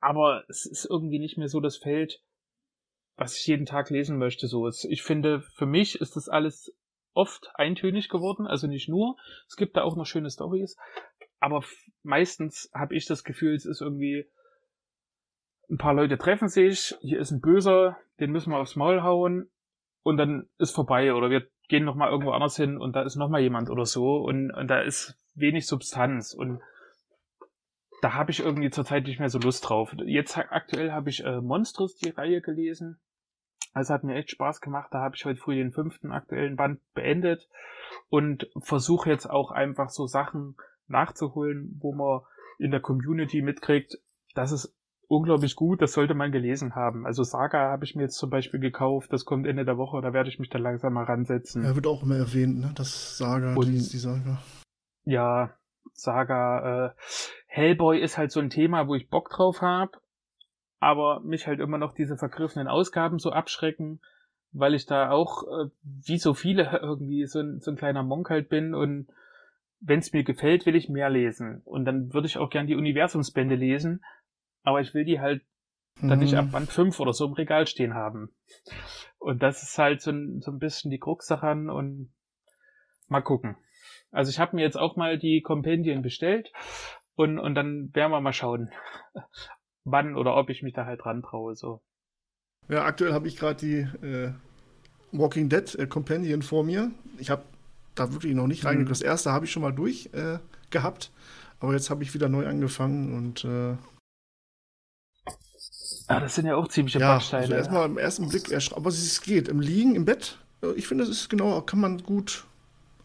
[0.00, 2.22] Aber es ist irgendwie nicht mehr so das Feld,
[3.16, 4.46] was ich jeden Tag lesen möchte.
[4.46, 6.74] So, ich finde, für mich ist das alles
[7.12, 9.16] oft eintönig geworden, also nicht nur.
[9.48, 10.78] Es gibt da auch noch schöne Stories,
[11.40, 11.62] aber
[12.02, 14.30] meistens habe ich das Gefühl, es ist irgendwie
[15.68, 19.50] ein paar Leute treffen sich, hier ist ein Böser, den müssen wir aufs Maul hauen
[20.02, 23.16] und dann ist vorbei oder wir gehen noch mal irgendwo anders hin und da ist
[23.16, 26.60] noch mal jemand oder so und, und da ist wenig Substanz und
[28.00, 29.94] da habe ich irgendwie zurzeit nicht mehr so Lust drauf.
[30.04, 33.00] Jetzt aktuell habe ich äh, Monsters die Reihe gelesen.
[33.72, 34.88] Also hat mir echt Spaß gemacht.
[34.92, 37.48] Da habe ich heute früh den fünften aktuellen Band beendet
[38.08, 40.56] und versuche jetzt auch einfach so Sachen
[40.86, 42.22] nachzuholen, wo man
[42.58, 43.98] in der Community mitkriegt,
[44.34, 44.74] das ist
[45.08, 47.06] unglaublich gut, das sollte man gelesen haben.
[47.06, 50.12] Also Saga habe ich mir jetzt zum Beispiel gekauft, das kommt Ende der Woche, da
[50.12, 51.64] werde ich mich dann langsam mal ransetzen.
[51.64, 52.72] Er wird auch immer erwähnt, ne?
[52.76, 54.38] Das Saga, Und, die, die Saga.
[55.04, 55.54] Ja,
[55.94, 56.90] Saga, äh,
[57.46, 59.92] Hellboy ist halt so ein Thema, wo ich Bock drauf habe,
[60.78, 64.00] aber mich halt immer noch diese vergriffenen Ausgaben so abschrecken,
[64.52, 68.28] weil ich da auch, äh, wie so viele, irgendwie so ein, so ein kleiner Monk
[68.28, 69.08] halt bin und
[69.80, 71.62] wenn es mir gefällt, will ich mehr lesen.
[71.64, 74.02] Und dann würde ich auch gern die Universumsbände lesen,
[74.62, 75.42] aber ich will die halt
[76.00, 76.50] dann nicht ab Mhm.
[76.52, 78.30] Band 5 oder so im Regal stehen haben.
[79.18, 82.12] Und das ist halt so ein, so ein bisschen die Krux daran und
[83.08, 83.56] mal gucken.
[84.10, 86.52] Also ich habe mir jetzt auch mal die Kompendien bestellt
[87.14, 88.70] und, und dann werden wir mal schauen,
[89.84, 91.56] wann oder ob ich mich da halt dran traue.
[91.56, 91.82] So.
[92.68, 94.32] Ja, aktuell habe ich gerade die äh,
[95.12, 96.90] Walking Dead äh, Companion vor mir.
[97.18, 97.42] Ich habe
[97.94, 98.88] da wirklich noch nicht reingeguckt.
[98.88, 98.92] Mhm.
[98.92, 100.38] Das erste habe ich schon mal durch äh,
[100.70, 101.10] gehabt,
[101.60, 103.76] aber jetzt habe ich wieder neu angefangen und äh,
[106.08, 107.42] Ah, das sind ja auch ziemliche ja, Backsteine.
[107.42, 110.38] also erstmal im ersten Blick, aber es geht im Liegen, im Bett.
[110.62, 112.46] äh, Ich finde, das ist genau, kann man gut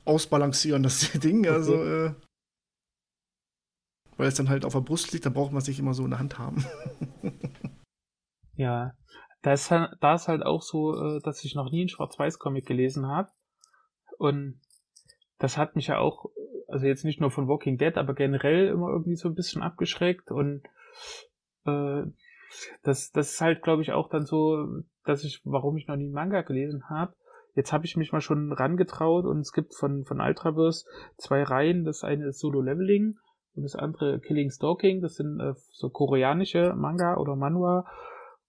[0.05, 1.45] ausbalancieren, das Ding.
[1.47, 2.13] Also, äh,
[4.17, 6.03] weil es dann halt auf der Brust liegt, dann braucht man es nicht immer so
[6.03, 6.65] in der Hand haben.
[8.55, 8.93] Ja,
[9.41, 12.67] da ist, halt, da ist halt auch so, äh, dass ich noch nie einen Schwarz-Weiß-Comic
[12.67, 13.31] gelesen habe.
[14.19, 14.61] Und
[15.39, 16.27] das hat mich ja auch,
[16.67, 20.29] also jetzt nicht nur von Walking Dead, aber generell immer irgendwie so ein bisschen abgeschreckt.
[20.29, 20.61] Und
[21.65, 22.03] äh,
[22.83, 24.67] das, das ist halt, glaube ich, auch dann so,
[25.05, 27.13] dass ich, warum ich noch nie Manga gelesen habe.
[27.55, 30.85] Jetzt habe ich mich mal schon rangetraut und es gibt von, von Ultraverse
[31.17, 31.85] zwei Reihen.
[31.85, 33.17] Das eine ist Solo Leveling
[33.55, 35.01] und das andere Killing Stalking.
[35.01, 37.85] Das sind äh, so koreanische Manga oder Manhwa.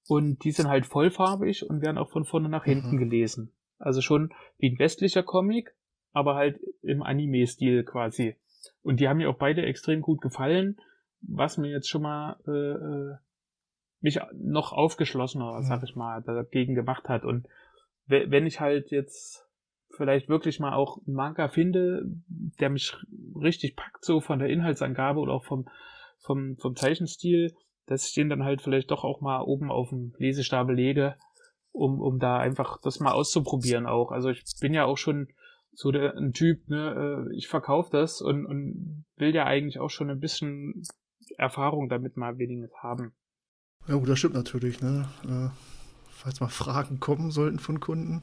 [0.09, 2.99] Und die sind halt vollfarbig und werden auch von vorne nach hinten Mhm.
[2.99, 3.53] gelesen.
[3.79, 5.75] Also schon wie ein westlicher Comic,
[6.13, 8.37] aber halt im Anime-Stil quasi.
[8.83, 10.79] Und die haben mir auch beide extrem gut gefallen,
[11.21, 13.17] was mir jetzt schon mal äh, äh,
[14.05, 17.25] mich noch aufgeschlossener, sag ich mal, dagegen gemacht hat.
[17.25, 17.49] Und
[18.07, 19.49] we- wenn ich halt jetzt
[19.97, 22.03] vielleicht wirklich mal auch einen Manga finde,
[22.61, 22.95] der mich
[23.35, 25.67] richtig packt, so von der Inhaltsangabe oder auch vom,
[26.19, 27.55] vom, vom Zeichenstil,
[27.87, 31.17] dass ich den dann halt vielleicht doch auch mal oben auf dem Lesestapel lege,
[31.73, 34.13] um, um da einfach das mal auszuprobieren auch.
[34.13, 35.29] Also ich bin ja auch schon
[35.73, 39.91] so der, ein Typ, ne, äh, ich verkaufe das und, und will ja eigentlich auch
[39.91, 40.83] schon ein bisschen
[41.39, 43.15] Erfahrung damit mal wenigstens haben.
[43.87, 45.09] Ja, gut, das stimmt natürlich, ne?
[45.25, 45.51] Äh,
[46.09, 48.23] falls mal Fragen kommen sollten von Kunden.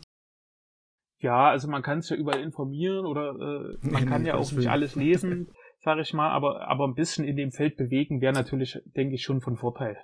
[1.19, 4.35] Ja, also man kann es ja überall informieren oder äh, man Nee, kann nee, ja
[4.35, 8.21] auch nicht alles lesen, sage ich mal, aber, aber ein bisschen in dem Feld bewegen
[8.21, 9.97] wäre natürlich, denke ich, schon von Vorteil.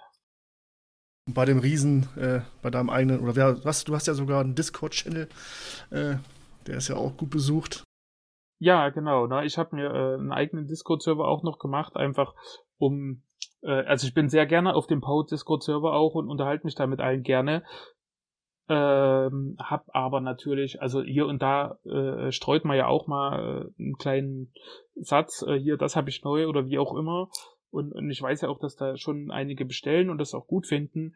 [1.27, 4.41] Und bei dem Riesen, äh, bei deinem eigenen, oder wer, was, du hast ja sogar
[4.41, 5.27] einen Discord-Channel,
[5.89, 6.15] äh,
[6.67, 7.83] der ist ja auch gut besucht.
[8.59, 9.27] Ja, genau.
[9.27, 9.45] Ne?
[9.45, 12.33] Ich habe mir äh, einen eigenen Discord-Server auch noch gemacht, einfach
[12.77, 13.23] um,
[13.63, 17.01] also ich bin sehr gerne auf dem Pout Discord-Server auch und unterhalte mich da mit
[17.01, 17.63] allen gerne.
[18.69, 23.81] Ähm, hab aber natürlich, also hier und da äh, streut man ja auch mal äh,
[23.81, 24.53] einen kleinen
[24.95, 27.29] Satz, äh, hier, das habe ich neu oder wie auch immer.
[27.69, 30.67] Und, und ich weiß ja auch, dass da schon einige bestellen und das auch gut
[30.67, 31.15] finden.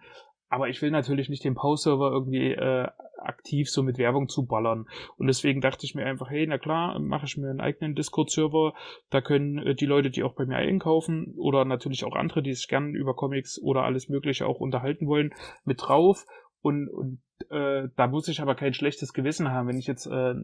[0.52, 2.88] Aber ich will natürlich nicht den Pause-Server irgendwie äh,
[3.18, 4.86] aktiv so mit Werbung zuballern.
[5.16, 8.74] Und deswegen dachte ich mir einfach, hey, na klar, mache ich mir einen eigenen Discord-Server.
[9.10, 12.54] Da können äh, die Leute, die auch bei mir einkaufen oder natürlich auch andere, die
[12.54, 15.34] sich gerne über Comics oder alles Mögliche auch unterhalten wollen,
[15.64, 16.26] mit drauf.
[16.62, 20.36] Und, und äh, da muss ich aber kein schlechtes Gewissen haben, wenn ich jetzt äh,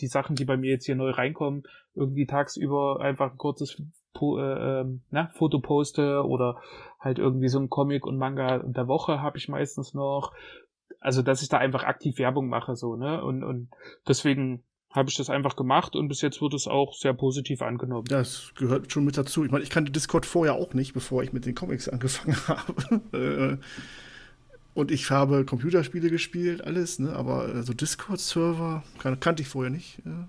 [0.00, 3.82] die Sachen, die bei mir jetzt hier neu reinkommen, irgendwie tagsüber einfach ein kurzes
[4.14, 6.60] po äh, ähm, na, Foto poste oder
[7.00, 10.32] halt irgendwie so ein Comic und Manga der Woche habe ich meistens noch.
[11.00, 13.24] Also, dass ich da einfach aktiv Werbung mache, so, ne?
[13.24, 13.68] Und, und
[14.06, 18.04] deswegen habe ich das einfach gemacht und bis jetzt wird es auch sehr positiv angenommen.
[18.10, 19.44] Ja, es gehört schon mit dazu.
[19.44, 23.58] Ich meine, ich kannte Discord vorher auch nicht, bevor ich mit den Comics angefangen habe.
[24.74, 27.12] Äh, Und ich habe Computerspiele gespielt, alles, ne?
[27.14, 30.02] Aber so also Discord-Server kan kannte ich vorher nicht.
[30.04, 30.28] Ja.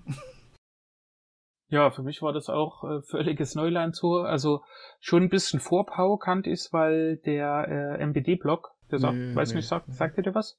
[1.68, 1.90] ja.
[1.90, 4.18] für mich war das auch äh, völliges Neuland so.
[4.18, 4.62] Also
[5.00, 9.34] schon ein bisschen vor Pau kannte ich es, weil der äh, MBD-Blog, der sagt, nee,
[9.34, 9.56] weiß nee.
[9.56, 10.58] nicht, sagt, sagt ihr dir was?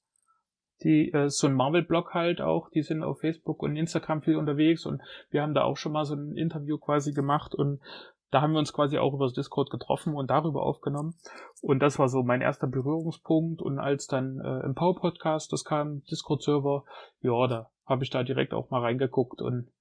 [0.83, 4.85] Die, äh, so ein Marvel-Blog halt auch, die sind auf Facebook und Instagram viel unterwegs
[4.85, 7.79] und wir haben da auch schon mal so ein Interview quasi gemacht und
[8.35, 11.15] da haben wir uns quasi auch über Discord getroffen und darüber aufgenommen.
[11.61, 13.61] Und das war so mein erster Berührungspunkt.
[13.61, 16.83] Und als dann äh, im Power Podcast das kam, Discord-Server,
[17.21, 19.71] ja, da habe ich da direkt auch mal reingeguckt und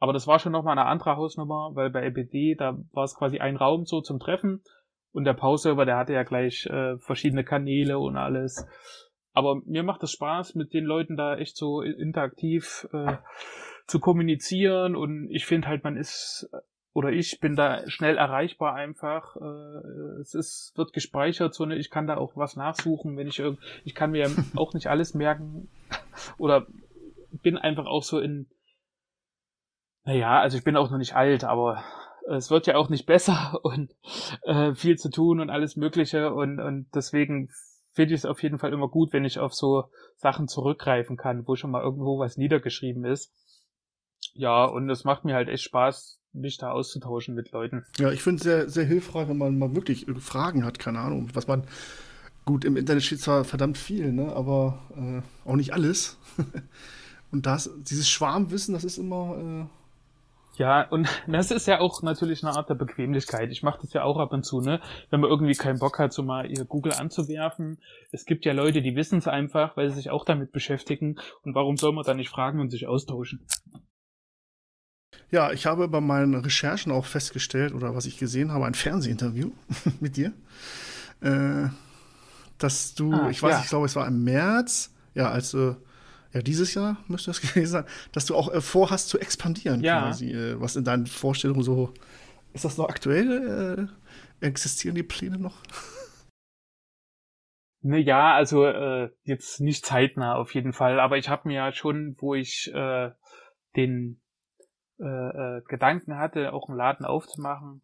[0.00, 3.38] aber das war schon nochmal eine andere Hausnummer, weil bei EPD, da war es quasi
[3.38, 4.62] ein Raum so zum Treffen
[5.12, 8.66] und der Pause-Server, der hatte ja gleich äh, verschiedene Kanäle und alles.
[9.32, 13.16] Aber mir macht es Spaß, mit den Leuten da echt so interaktiv äh,
[13.86, 16.50] zu kommunizieren und ich finde halt, man ist
[16.94, 19.36] oder ich bin da schnell erreichbar einfach.
[19.36, 23.40] Äh, es ist, wird gespeichert, so ne, ich kann da auch was nachsuchen, wenn ich
[23.40, 25.68] irgend, ich kann mir auch nicht alles merken.
[26.38, 26.66] Oder
[27.42, 28.46] bin einfach auch so in,
[30.04, 31.82] naja, also ich bin auch noch nicht alt, aber
[32.30, 33.92] es wird ja auch nicht besser und
[34.42, 37.50] äh, viel zu tun und alles Mögliche und, und deswegen
[37.90, 41.46] finde ich es auf jeden Fall immer gut, wenn ich auf so Sachen zurückgreifen kann,
[41.48, 43.32] wo schon mal irgendwo was niedergeschrieben ist.
[44.32, 47.84] Ja, und es macht mir halt echt Spaß, mich da auszutauschen mit Leuten.
[47.98, 51.30] Ja, ich finde es sehr, sehr hilfreich, wenn man mal wirklich Fragen hat, keine Ahnung,
[51.32, 51.64] was man.
[52.44, 56.18] Gut, im Internet steht zwar verdammt viel, ne, aber äh, auch nicht alles.
[57.30, 59.68] und das, dieses Schwarmwissen, das ist immer.
[59.70, 63.50] Äh ja, und das ist ja auch natürlich eine Art der Bequemlichkeit.
[63.50, 64.80] Ich mache das ja auch ab und zu, ne?
[65.10, 67.78] Wenn man irgendwie keinen Bock hat, so mal ihr Google anzuwerfen.
[68.12, 71.16] Es gibt ja Leute, die wissen es einfach, weil sie sich auch damit beschäftigen.
[71.42, 73.46] Und warum soll man da nicht fragen und sich austauschen?
[75.30, 79.50] Ja, ich habe bei meinen Recherchen auch festgestellt, oder was ich gesehen habe, ein Fernsehinterview
[80.00, 80.32] mit dir,
[81.20, 81.68] äh,
[82.58, 83.60] dass du, ah, ich weiß, ja.
[83.62, 85.74] ich glaube, es war im März, ja, als äh,
[86.32, 90.02] ja, dieses Jahr müsste das gewesen sein, dass du auch äh, vorhast zu expandieren ja.
[90.02, 91.94] quasi, äh, was in deinen Vorstellungen so,
[92.52, 93.88] ist das noch aktuell?
[94.40, 95.56] Äh, existieren die Pläne noch?
[97.82, 101.72] Ne, ja, also äh, jetzt nicht zeitnah auf jeden Fall, aber ich habe mir ja
[101.72, 103.10] schon, wo ich äh,
[103.76, 104.20] den
[105.00, 105.04] äh,
[105.58, 107.82] äh, Gedanken hatte, auch einen Laden aufzumachen,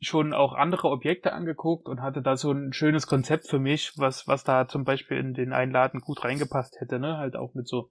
[0.00, 4.28] schon auch andere Objekte angeguckt und hatte da so ein schönes Konzept für mich, was,
[4.28, 7.16] was da zum Beispiel in den einen Laden gut reingepasst hätte, ne?
[7.16, 7.90] Halt auch mit so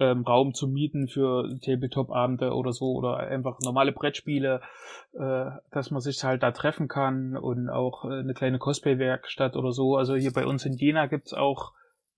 [0.00, 4.60] ähm, Raum zu mieten für Tabletop-Abende oder so oder einfach normale Brettspiele,
[5.12, 9.72] äh, dass man sich halt da treffen kann und auch äh, eine kleine Cosplay-Werkstatt oder
[9.72, 9.96] so.
[9.96, 11.72] Also hier bei uns in Jena gibt's auch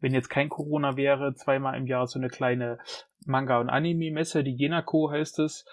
[0.06, 2.78] wenn jetzt kein Corona wäre, zweimal im Jahr so eine kleine
[3.24, 5.64] Manga- und Anime-Messe, die Jenako heißt es.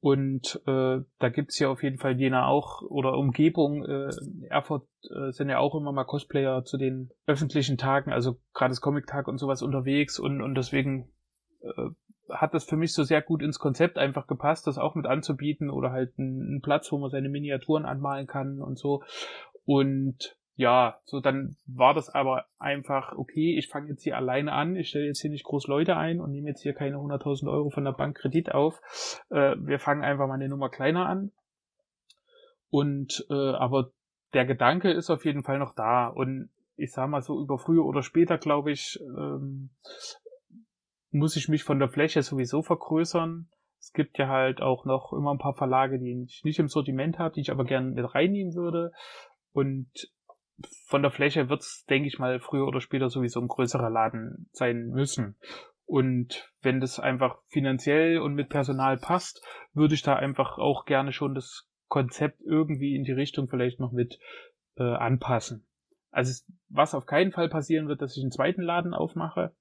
[0.00, 3.86] Und äh, da gibt's hier auf jeden Fall Jena auch oder Umgebung.
[3.86, 4.10] Äh,
[4.50, 8.82] Erfurt äh, sind ja auch immer mal Cosplayer zu den öffentlichen Tagen, also gerade das
[8.82, 11.08] Comic-Tag und sowas unterwegs und, und deswegen
[11.62, 11.88] äh,
[12.28, 15.70] hat das für mich so sehr gut ins Konzept einfach gepasst, das auch mit anzubieten
[15.70, 19.02] oder halt einen Platz, wo man seine Miniaturen anmalen kann und so.
[19.64, 24.74] Und ja, so dann war das aber einfach, okay, ich fange jetzt hier alleine an,
[24.74, 27.70] ich stelle jetzt hier nicht groß Leute ein und nehme jetzt hier keine 100.000 Euro
[27.70, 28.80] von der Bank Kredit auf.
[29.30, 31.30] Äh, wir fangen einfach mal eine Nummer kleiner an.
[32.70, 33.92] Und äh, aber
[34.32, 36.08] der Gedanke ist auf jeden Fall noch da.
[36.08, 39.70] Und ich sag mal so, über früher oder später, glaube ich, ähm,
[41.12, 43.48] muss ich mich von der Fläche sowieso vergrößern.
[43.78, 47.20] Es gibt ja halt auch noch immer ein paar Verlage, die ich nicht im Sortiment
[47.20, 48.90] habe, die ich aber gerne mit reinnehmen würde.
[49.52, 49.88] Und
[50.86, 54.88] von der Fläche wird's, denke ich mal, früher oder später sowieso ein größerer Laden sein
[54.88, 55.36] müssen.
[55.84, 59.42] Und wenn das einfach finanziell und mit Personal passt,
[59.72, 63.92] würde ich da einfach auch gerne schon das Konzept irgendwie in die Richtung vielleicht noch
[63.92, 64.18] mit
[64.76, 65.66] äh, anpassen.
[66.10, 69.54] Also was auf keinen Fall passieren wird, dass ich einen zweiten Laden aufmache.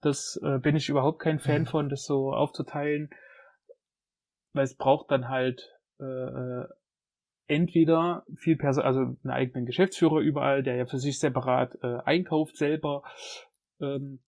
[0.00, 1.66] Das äh, bin ich überhaupt kein Fan mhm.
[1.66, 3.10] von, das so aufzuteilen,
[4.52, 5.68] weil es braucht dann halt
[5.98, 6.68] äh, äh
[7.52, 12.56] entweder viel Person, also einen eigenen Geschäftsführer überall, der ja für sich separat äh, einkauft
[12.56, 13.02] selber,
[13.80, 14.20] ähm,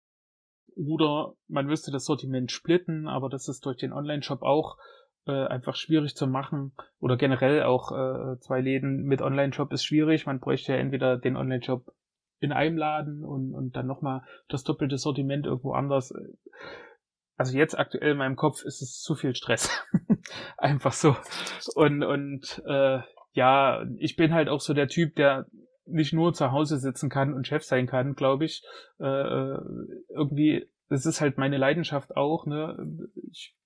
[0.74, 4.78] oder man müsste das Sortiment splitten, aber das ist durch den Online-Shop auch
[5.26, 6.72] äh, einfach schwierig zu machen.
[6.98, 10.26] Oder generell auch äh, zwei Läden mit Online-Shop ist schwierig.
[10.26, 11.92] Man bräuchte ja entweder den Online-Shop
[12.40, 16.12] in einem Laden und, und dann nochmal das doppelte Sortiment irgendwo anders.
[17.36, 19.70] Also jetzt aktuell in meinem Kopf ist es zu viel Stress.
[20.58, 21.16] Einfach so.
[21.74, 23.00] Und, und äh,
[23.32, 25.46] ja, ich bin halt auch so der Typ, der
[25.86, 28.62] nicht nur zu Hause sitzen kann und Chef sein kann, glaube ich.
[29.00, 29.58] Äh, äh,
[30.10, 32.46] irgendwie, das ist halt meine Leidenschaft auch.
[32.46, 32.76] Ne?
[33.30, 33.56] Ich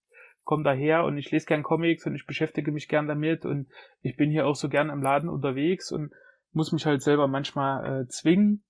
[0.45, 3.69] komme daher und ich lese gern Comics und ich beschäftige mich gern damit und
[4.01, 6.13] ich bin hier auch so gern im Laden unterwegs und
[6.53, 8.65] muss mich halt selber manchmal äh, zwingen,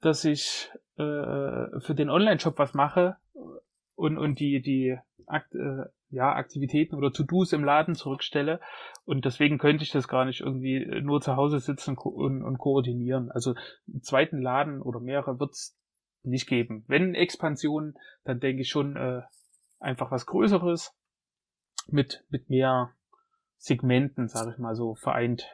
[0.00, 3.16] dass ich äh, für den Online-Shop was mache
[4.00, 8.60] und, und die, die Akt, äh, ja, Aktivitäten oder To-Dos im Laden zurückstelle.
[9.04, 13.30] Und deswegen könnte ich das gar nicht irgendwie nur zu Hause sitzen und, und koordinieren.
[13.30, 13.54] Also
[13.86, 15.78] einen zweiten Laden oder mehrere wird's
[16.22, 16.84] nicht geben.
[16.88, 17.94] Wenn Expansion,
[18.24, 19.22] dann denke ich schon äh,
[19.78, 20.92] einfach was Größeres
[21.88, 22.92] mit, mit mehr
[23.58, 25.46] Segmenten, sage ich mal so, vereint.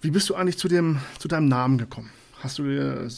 [0.00, 2.10] Wie bist du eigentlich zu dem, zu deinem Namen gekommen?
[2.40, 3.08] Hast du dir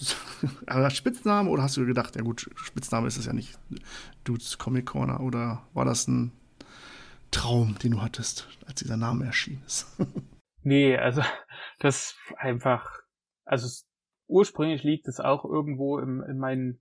[0.90, 3.58] Spitzname oder hast du gedacht, ja gut, Spitzname ist es ja nicht,
[4.24, 6.32] Dudes Comic Corner oder war das ein
[7.30, 9.86] Traum, den du hattest, als dieser Name erschienen ist?
[10.62, 11.22] nee, also
[11.78, 13.00] das einfach,
[13.44, 13.68] also
[14.26, 16.80] ursprünglich liegt es auch irgendwo im, in meinen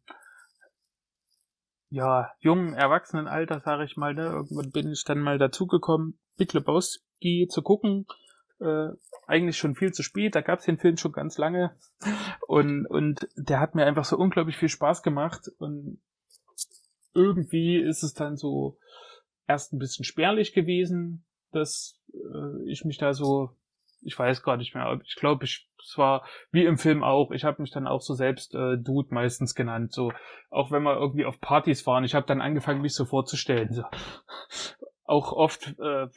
[1.89, 4.26] ja, jungen Erwachsenenalter, sage ich mal, ne?
[4.26, 8.05] Irgendwann bin ich dann mal dazugekommen, Big Lebowski zu gucken
[8.60, 8.89] äh,
[9.28, 10.36] eigentlich schon viel zu spät.
[10.36, 11.76] Da gab es den Film schon ganz lange.
[12.47, 15.51] Und, und der hat mir einfach so unglaublich viel Spaß gemacht.
[15.60, 16.01] Und
[17.14, 18.78] irgendwie ist es dann so
[19.47, 23.51] erst ein bisschen spärlich gewesen, dass äh, ich mich da so,
[24.01, 27.43] ich weiß gar nicht mehr, ich glaube, ich, es war wie im Film auch, ich
[27.43, 30.12] habe mich dann auch so selbst äh, Dude meistens genannt, so
[30.49, 33.84] auch wenn wir irgendwie auf Partys waren, ich habe dann angefangen, mich so vorzustellen, so
[35.08, 36.08] auch oft, äh,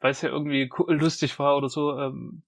[0.00, 2.42] weil es ja irgendwie lustig war oder so, ähm,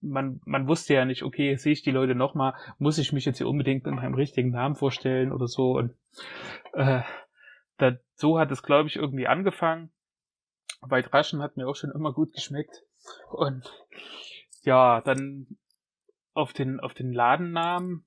[0.00, 3.38] man, man wusste ja nicht, okay, sehe ich die Leute nochmal, muss ich mich jetzt
[3.38, 5.72] hier unbedingt mit meinem richtigen Namen vorstellen oder so.
[5.72, 5.94] Und
[6.74, 7.02] äh,
[7.78, 9.90] da, so hat es, glaube ich, irgendwie angefangen.
[10.82, 12.82] White Russian hat mir auch schon immer gut geschmeckt.
[13.30, 13.64] Und
[14.62, 15.46] ja, dann
[16.34, 18.04] auf den, auf den Ladennamen,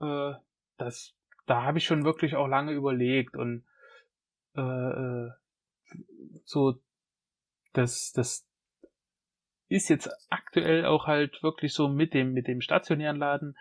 [0.00, 0.32] äh,
[0.78, 1.14] das,
[1.46, 3.64] da habe ich schon wirklich auch lange überlegt und
[4.56, 5.30] äh, äh
[6.44, 6.74] so,
[7.72, 8.46] das, das
[9.68, 13.56] ist jetzt aktuell auch halt wirklich so mit dem, mit dem stationären Laden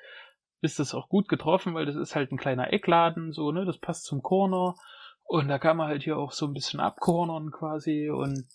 [0.62, 3.78] ist das auch gut getroffen, weil das ist halt ein kleiner Eckladen, so, ne, das
[3.78, 4.76] passt zum Corner
[5.24, 8.46] und da kann man halt hier auch so ein bisschen abcornern quasi und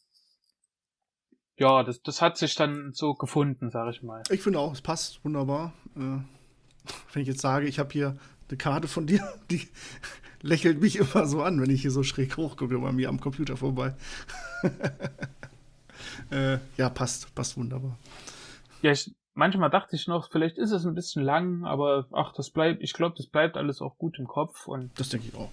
[1.56, 4.22] ja, das, das hat sich dann so gefunden, sag ich mal.
[4.30, 5.74] Ich finde auch, es passt wunderbar.
[5.94, 6.00] Äh,
[7.12, 8.16] wenn ich jetzt sage, ich habe hier
[8.48, 9.68] eine Karte von dir, die
[10.42, 13.56] lächelt mich immer so an, wenn ich hier so schräg hochgucke bei mir am Computer
[13.56, 13.94] vorbei.
[16.30, 17.98] äh, ja, passt, passt wunderbar.
[18.82, 22.50] Ja, ich, manchmal dachte ich noch, vielleicht ist es ein bisschen lang, aber ach, das
[22.50, 24.90] bleibt, ich glaube, das bleibt alles auch gut im Kopf und.
[24.98, 25.50] Das denke ich auch.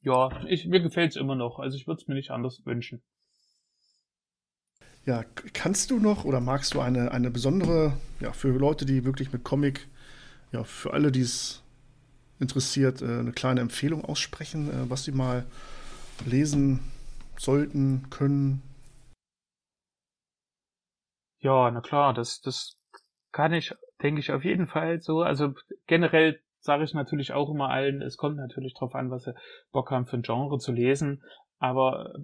[0.00, 1.58] Ja, ich, mir gefällt es immer noch.
[1.58, 3.02] Also ich würde es mir nicht anders wünschen.
[5.04, 9.32] Ja, kannst du noch oder magst du eine, eine besondere, ja, für Leute, die wirklich
[9.32, 9.88] mit Comic,
[10.52, 11.62] ja, für alle, die es
[12.40, 15.44] interessiert, äh, eine kleine Empfehlung aussprechen, äh, was sie mal
[16.24, 16.80] lesen
[17.36, 18.62] sollten, können?
[21.40, 22.76] Ja, na klar, das, das
[23.32, 23.72] kann ich,
[24.02, 25.22] denke ich, auf jeden Fall so.
[25.22, 25.54] Also
[25.86, 29.34] generell sage ich natürlich auch immer allen, es kommt natürlich darauf an, was sie
[29.70, 31.22] Bock haben für ein Genre zu lesen,
[31.58, 32.14] aber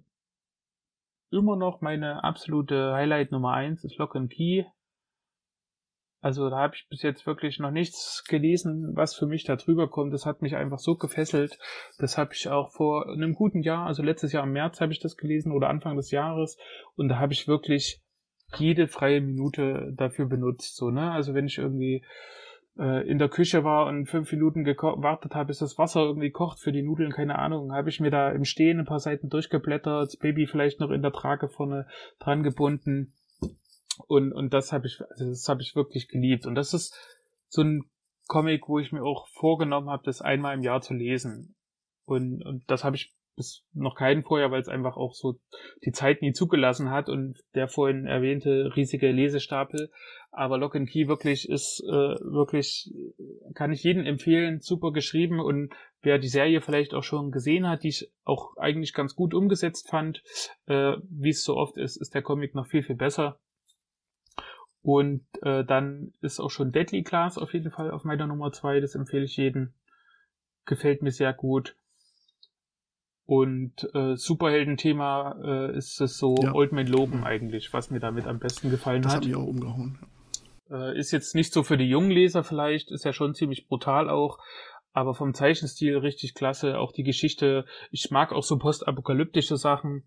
[1.30, 4.64] immer noch meine absolute Highlight Nummer eins ist Lock and Key.
[6.24, 9.90] Also da habe ich bis jetzt wirklich noch nichts gelesen, was für mich da drüber
[9.90, 10.14] kommt.
[10.14, 11.58] Das hat mich einfach so gefesselt.
[11.98, 15.00] Das habe ich auch vor einem guten Jahr, also letztes Jahr im März habe ich
[15.00, 16.56] das gelesen oder Anfang des Jahres.
[16.96, 18.00] Und da habe ich wirklich
[18.56, 20.76] jede freie Minute dafür benutzt.
[20.76, 21.10] So, ne?
[21.10, 22.02] Also wenn ich irgendwie
[22.78, 26.58] äh, in der Küche war und fünf Minuten gewartet habe, bis das Wasser irgendwie kocht
[26.58, 30.06] für die Nudeln, keine Ahnung, habe ich mir da im Stehen ein paar Seiten durchgeblättert,
[30.06, 31.86] das Baby vielleicht noch in der Trage vorne
[32.18, 33.12] dran gebunden
[34.06, 36.46] und, und das habe ich, also das habe ich wirklich geliebt.
[36.46, 36.94] Und das ist
[37.48, 37.84] so ein
[38.26, 41.54] Comic, wo ich mir auch vorgenommen habe, das einmal im Jahr zu lesen.
[42.04, 45.38] Und, und das habe ich bis noch keinen vorher, weil es einfach auch so
[45.84, 49.90] die Zeit nie zugelassen hat und der vorhin erwähnte riesige Lesestapel.
[50.30, 52.92] Aber Lock and Key wirklich ist äh, wirklich,
[53.54, 55.72] kann ich jedem empfehlen, super geschrieben und
[56.02, 59.88] wer die Serie vielleicht auch schon gesehen hat, die ich auch eigentlich ganz gut umgesetzt
[59.88, 60.22] fand,
[60.66, 63.38] äh, wie es so oft ist, ist der Comic noch viel, viel besser.
[64.84, 68.80] Und äh, dann ist auch schon Deadly Class auf jeden Fall auf meiner Nummer zwei.
[68.80, 69.72] Das empfehle ich jedem.
[70.66, 71.74] Gefällt mir sehr gut.
[73.24, 76.52] Und äh, Superhelden-Thema äh, ist es so ja.
[76.52, 79.22] Old Man Logan eigentlich, was mir damit am besten gefallen das hat.
[79.22, 79.98] Das hat mich auch umgehauen.
[80.70, 84.10] Äh, ist jetzt nicht so für die jungen Leser vielleicht, ist ja schon ziemlich brutal
[84.10, 84.38] auch,
[84.92, 86.78] aber vom Zeichenstil richtig klasse.
[86.78, 90.04] Auch die Geschichte, ich mag auch so postapokalyptische Sachen.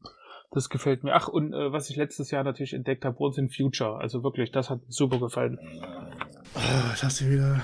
[0.51, 1.13] Das gefällt mir.
[1.13, 3.97] Ach, und äh, was ich letztes Jahr natürlich entdeckt habe, Once in Future.
[3.97, 5.59] Also wirklich, das hat mir super gefallen.
[6.55, 6.59] Oh,
[7.01, 7.61] hast du wieder.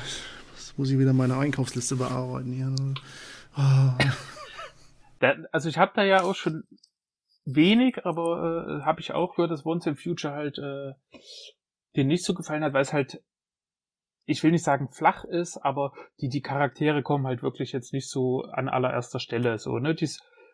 [0.53, 2.75] Jetzt muss ich wieder meine Einkaufsliste bearbeiten hier.
[3.57, 4.03] Oh.
[5.19, 6.63] Da, also ich habe da ja auch schon
[7.45, 10.93] wenig, aber äh, habe ich auch gehört, dass Once in Future halt äh,
[11.95, 13.23] dir nicht so gefallen hat, weil es halt
[14.25, 18.09] ich will nicht sagen flach ist, aber die, die Charaktere kommen halt wirklich jetzt nicht
[18.09, 20.09] so an allererster Stelle, so, ne, die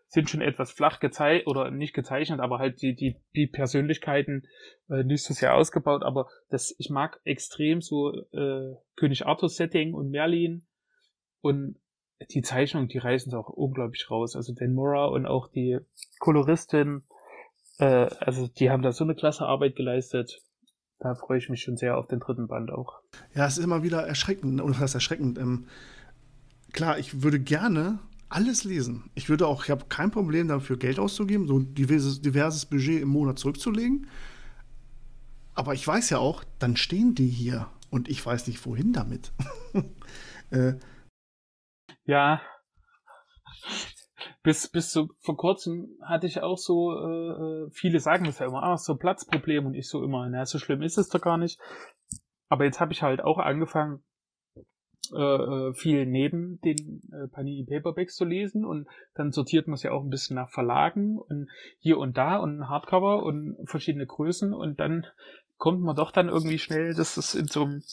[0.10, 4.48] sind schon etwas flach gezeichnet oder nicht gezeichnet, aber halt die, die, die Persönlichkeiten
[4.90, 9.94] äh, nicht so sehr ausgebaut, aber das, ich mag extrem so äh, König Arthur Setting
[9.94, 10.66] und Merlin
[11.42, 11.78] und
[12.32, 14.36] die Zeichnung, die reißen es auch unglaublich raus.
[14.36, 15.80] Also Dan Mora und auch die
[16.20, 17.04] Koloristin,
[17.78, 20.42] äh, also die haben da so eine klasse Arbeit geleistet.
[21.00, 23.00] Da freue ich mich schon sehr auf den dritten Band auch.
[23.34, 25.38] Ja, es ist immer wieder erschreckend, oder was erschreckend.
[25.38, 25.68] Ähm,
[26.74, 28.00] klar, ich würde gerne
[28.30, 29.10] alles lesen.
[29.16, 33.02] Ich würde auch, ich habe kein Problem dafür, Geld auszugeben, so ein diverses, diverses Budget
[33.02, 34.08] im Monat zurückzulegen.
[35.56, 39.34] Aber ich weiß ja auch, dann stehen die hier und ich weiß nicht, wohin damit.
[40.52, 40.74] äh,
[42.06, 42.42] ja.
[44.44, 48.46] Bis, bis so vor kurzem hatte ich auch so, äh, äh, viele sagen das ja
[48.46, 51.38] immer, ah, so Platzproblem und ich so immer, na, so schlimm ist es doch gar
[51.38, 51.60] nicht.
[52.48, 54.04] Aber jetzt habe ich halt auch angefangen,
[55.12, 59.84] äh, äh, viel neben den äh, Panini Paperbacks zu lesen und dann sortiert man es
[59.84, 61.50] ja auch ein bisschen nach Verlagen und
[61.80, 65.06] hier und da und Hardcover und verschiedene Größen und dann
[65.58, 67.84] kommt man doch dann irgendwie schnell, dass es in so einem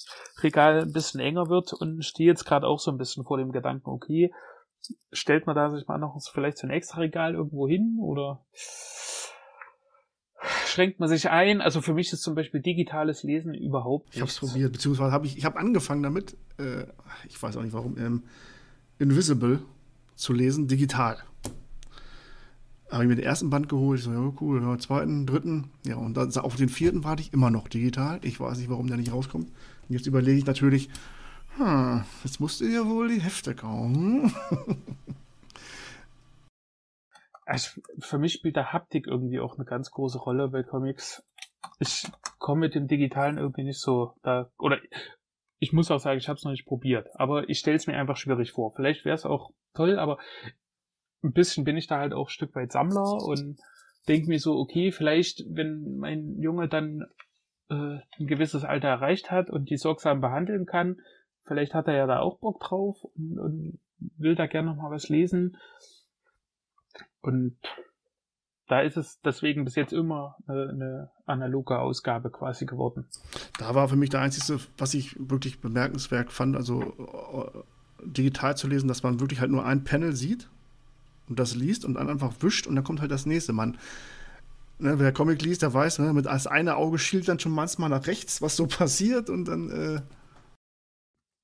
[0.43, 3.51] Regal ein bisschen enger wird und stehe jetzt gerade auch so ein bisschen vor dem
[3.51, 4.33] Gedanken, okay,
[5.13, 8.45] stellt man da sich mal noch vielleicht so ein extra Regal irgendwo hin oder
[10.77, 11.63] schränkt man sich ein.
[11.63, 14.17] Also für mich ist zum Beispiel digitales Lesen überhaupt nicht.
[14.17, 16.85] Ich habe es probiert, beziehungsweise habe ich, ich habe angefangen damit, äh,
[17.27, 18.25] ich weiß auch nicht warum, ähm,
[18.99, 19.61] Invisible
[20.17, 21.17] zu lesen, digital.
[22.91, 26.15] Habe ich mir den ersten Band geholt, so, ja, cool, ja, zweiten, dritten, ja, und
[26.15, 28.21] dann auf den vierten warte ich immer noch digital.
[28.23, 29.49] Ich weiß nicht, warum der nicht rauskommt.
[29.49, 30.91] Und jetzt überlege ich natürlich,
[31.57, 34.31] hm, jetzt musst du dir wohl die Hefte kaufen.
[37.47, 41.25] also für mich spielt der Haptik irgendwie auch eine ganz große Rolle bei Comics.
[41.79, 42.07] Ich
[42.39, 44.79] komme mit dem Digitalen irgendwie nicht so da, oder
[45.59, 47.97] ich muss auch sagen, ich habe es noch nicht probiert, aber ich stelle es mir
[47.97, 48.75] einfach schwierig vor.
[48.75, 50.19] Vielleicht wäre es auch toll, aber
[51.23, 53.59] ein bisschen bin ich da halt auch ein Stück weit Sammler und
[54.09, 57.07] denke mir so, okay, vielleicht, wenn mein Junge dann
[57.71, 61.01] äh, ein gewisses Alter erreicht hat und die sorgsam behandeln kann,
[61.45, 63.79] vielleicht hat er ja da auch Bock drauf und, und
[64.19, 65.57] will da gerne noch mal was lesen.
[67.27, 67.57] Und
[68.69, 73.07] da ist es deswegen bis jetzt immer eine, analoge Ausgabe quasi geworden.
[73.59, 78.69] Da war für mich der einzige, was ich wirklich bemerkenswert fand, also äh, digital zu
[78.69, 80.49] lesen, dass man wirklich halt nur ein Panel sieht
[81.29, 83.53] und das liest und dann einfach wischt und dann kommt halt das nächste.
[83.53, 83.77] Man,
[84.79, 87.91] ne, wer Comic liest, der weiß, ne, mit als eine Auge schielt dann schon manchmal
[87.91, 90.01] nach rechts, was so passiert und dann äh,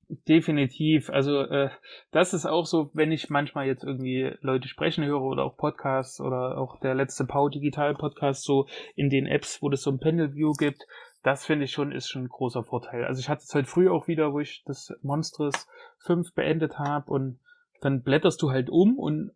[0.09, 1.09] Definitiv.
[1.09, 1.69] Also äh,
[2.11, 6.19] das ist auch so, wenn ich manchmal jetzt irgendwie Leute sprechen höre oder auch Podcasts
[6.19, 9.99] oder auch der letzte Pau Digital Podcast so in den Apps, wo es so ein
[9.99, 10.85] Panel View gibt,
[11.23, 13.05] das finde ich schon ist schon ein großer Vorteil.
[13.05, 15.67] Also ich hatte es halt früh auch wieder, wo ich das Monsters
[15.99, 17.39] 5 beendet habe und
[17.81, 19.31] dann blätterst du halt um und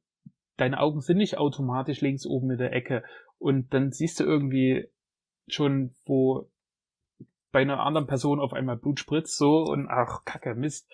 [0.57, 3.03] deine Augen sind nicht automatisch links oben in der Ecke
[3.39, 4.89] und dann siehst du irgendwie
[5.47, 6.49] schon, wo
[7.51, 10.87] bei einer anderen Person auf einmal Blut spritzt, so und ach, kacke, Mist.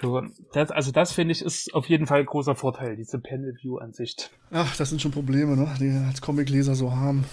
[0.00, 0.22] So,
[0.52, 4.30] das, also das finde ich ist auf jeden Fall ein großer Vorteil, diese Panel-View-Ansicht.
[4.50, 7.24] Ach, das sind schon Probleme, ne, die als Comicleser so haben.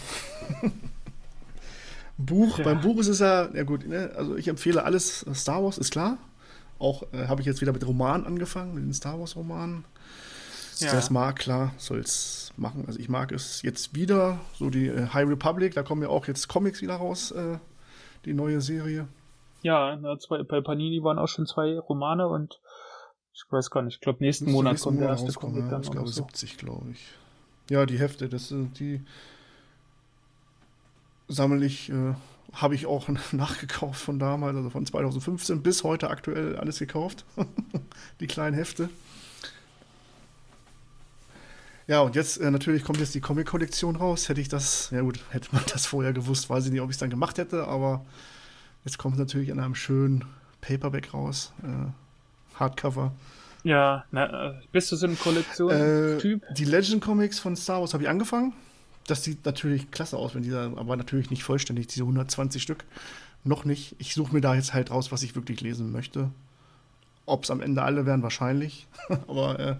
[2.17, 2.65] Buch, ja.
[2.65, 5.91] beim Buch ist es ja, ja gut, ne, also ich empfehle alles, Star Wars ist
[5.91, 6.17] klar.
[6.79, 9.85] Auch äh, habe ich jetzt wieder mit Romanen angefangen, mit den Star Wars Romanen.
[10.79, 10.93] Ja.
[10.93, 12.85] Das mag, klar, soll es machen.
[12.87, 16.27] Also ich mag es jetzt wieder, so die äh, High Republic, da kommen ja auch
[16.27, 17.31] jetzt Comics wieder raus.
[17.31, 17.57] Äh,
[18.25, 19.07] die neue Serie.
[19.61, 19.99] Ja,
[20.47, 22.61] bei Panini waren auch schon zwei Romane und
[23.33, 25.81] ich weiß gar nicht, ich glaube nächsten Monat nächsten kommt der erste Comic ja, dann.
[25.81, 26.23] Ich glaube so.
[26.23, 27.13] 70, glaube ich.
[27.69, 29.01] Ja, die Hefte, das sind die
[31.29, 32.13] sammle ich, äh,
[32.53, 37.23] habe ich auch nachgekauft von damals, also von 2015 bis heute aktuell alles gekauft.
[38.19, 38.89] die kleinen Hefte.
[41.89, 44.29] Ja, und jetzt äh, natürlich kommt jetzt die Comic-Kollektion raus.
[44.29, 46.93] Hätte ich das, ja gut, hätte man das vorher gewusst, weiß ich nicht, ob ich
[46.93, 48.05] es dann gemacht hätte, aber
[48.85, 50.23] jetzt kommt es natürlich in einem schönen
[50.61, 51.51] Paperback raus.
[51.63, 53.11] Äh, Hardcover.
[53.63, 56.43] Ja, na, äh, bist du so ein Kollektionstyp?
[56.43, 58.53] Äh, die Legend Comics von Star Wars habe ich angefangen.
[59.07, 62.85] Das sieht natürlich klasse aus, wenn die da, aber natürlich nicht vollständig, diese 120 Stück.
[63.43, 63.95] Noch nicht.
[63.97, 66.29] Ich suche mir da jetzt halt raus, was ich wirklich lesen möchte.
[67.25, 68.85] Ob es am Ende alle wären, wahrscheinlich.
[69.27, 69.75] aber äh,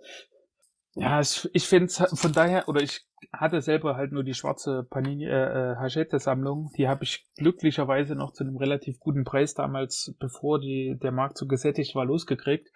[0.95, 5.27] ja, ich, ich finde von daher, oder ich hatte selber halt nur die schwarze Panini
[5.27, 6.71] äh, äh, Hachette-Sammlung.
[6.77, 11.39] Die habe ich glücklicherweise noch zu einem relativ guten Preis damals, bevor die, der Markt
[11.39, 12.71] so gesättigt war, losgekriegt.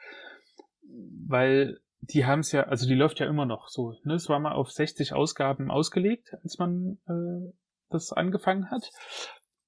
[1.27, 3.95] Weil die haben es ja, also die läuft ja immer noch so.
[4.05, 4.15] Ne?
[4.15, 7.53] Es war mal auf 60 Ausgaben ausgelegt, als man äh,
[7.91, 8.91] das angefangen hat.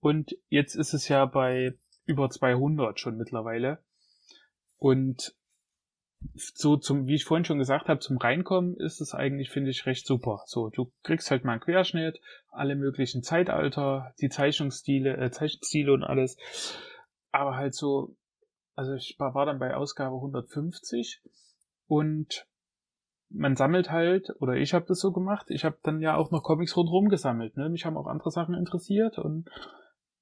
[0.01, 1.74] Und jetzt ist es ja bei
[2.07, 3.78] über 200 schon mittlerweile.
[4.78, 5.35] Und
[6.35, 9.87] so zum, wie ich vorhin schon gesagt habe, zum Reinkommen ist es eigentlich, finde ich,
[9.87, 10.43] recht super.
[10.47, 12.20] So, du kriegst halt mal einen Querschnitt,
[12.51, 16.37] alle möglichen Zeitalter, die Zeichnungsstile, äh, Zeichenstile und alles.
[17.31, 18.16] Aber halt so,
[18.75, 21.23] also ich war dann bei Ausgabe 150
[21.87, 22.47] und
[23.29, 26.43] man sammelt halt, oder ich habe das so gemacht, ich habe dann ja auch noch
[26.43, 27.57] Comics rundherum gesammelt.
[27.57, 27.68] Ne?
[27.68, 29.49] Mich haben auch andere Sachen interessiert und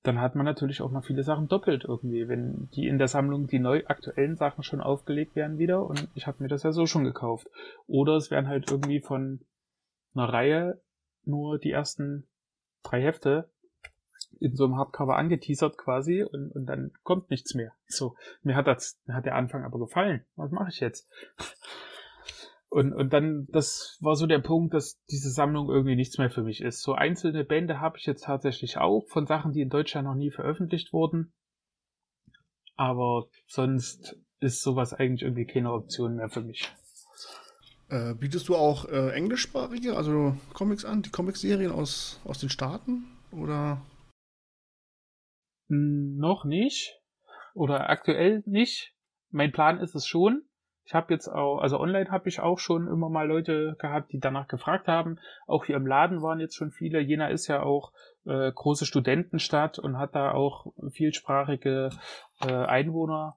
[0.03, 3.47] dann hat man natürlich auch noch viele Sachen doppelt irgendwie, wenn die in der Sammlung
[3.47, 6.87] die neu aktuellen Sachen schon aufgelegt werden wieder und ich habe mir das ja so
[6.87, 7.49] schon gekauft.
[7.87, 9.41] Oder es werden halt irgendwie von
[10.15, 10.81] einer Reihe
[11.25, 12.27] nur die ersten
[12.83, 13.51] drei Hefte
[14.39, 17.73] in so einem Hardcover angeteasert quasi und, und dann kommt nichts mehr.
[17.87, 20.25] So, mir hat das, mir hat der Anfang aber gefallen.
[20.37, 21.09] Was mache ich jetzt?
[22.71, 26.45] Und, und dann, das war so der Punkt, dass diese Sammlung irgendwie nichts mehr für
[26.45, 26.83] mich ist.
[26.83, 30.31] So einzelne Bände habe ich jetzt tatsächlich auch von Sachen, die in Deutschland noch nie
[30.31, 31.33] veröffentlicht wurden.
[32.77, 36.73] Aber sonst ist sowas eigentlich irgendwie keine Option mehr für mich.
[37.89, 43.19] Äh, bietest du auch äh, englischsprachige, also Comics an, die Comicserien aus, aus den Staaten?
[43.33, 43.85] Oder?
[45.67, 47.01] Noch nicht.
[47.53, 48.95] Oder aktuell nicht.
[49.31, 50.45] Mein Plan ist es schon.
[50.91, 54.19] Ich habe jetzt auch, also online habe ich auch schon immer mal Leute gehabt, die
[54.19, 55.21] danach gefragt haben.
[55.47, 56.99] Auch hier im Laden waren jetzt schon viele.
[56.99, 57.93] Jena ist ja auch
[58.27, 61.91] äh, große Studentenstadt und hat da auch vielsprachige
[62.41, 63.37] äh, Einwohner,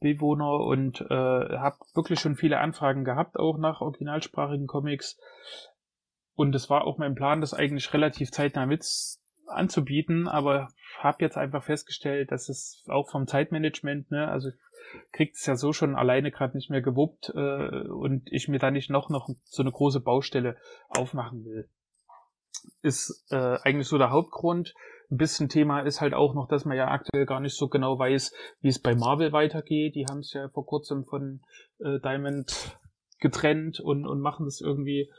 [0.00, 5.20] Bewohner und äh, habe wirklich schon viele Anfragen gehabt, auch nach originalsprachigen Comics.
[6.34, 8.84] Und es war auch mein Plan, das eigentlich relativ zeitnah mit
[9.46, 10.66] anzubieten, aber
[10.98, 14.50] habe jetzt einfach festgestellt, dass es auch vom Zeitmanagement, ne, also
[15.12, 18.70] kriegt es ja so schon alleine gerade nicht mehr gewuppt äh, und ich mir da
[18.70, 20.56] nicht noch noch so eine große Baustelle
[20.88, 21.68] aufmachen will.
[22.82, 24.74] Ist äh, eigentlich so der Hauptgrund.
[25.10, 27.98] Ein bisschen Thema ist halt auch noch, dass man ja aktuell gar nicht so genau
[27.98, 29.94] weiß, wie es bei Marvel weitergeht.
[29.94, 31.40] Die haben es ja vor kurzem von
[31.78, 32.78] äh, Diamond
[33.20, 35.10] getrennt und, und machen das irgendwie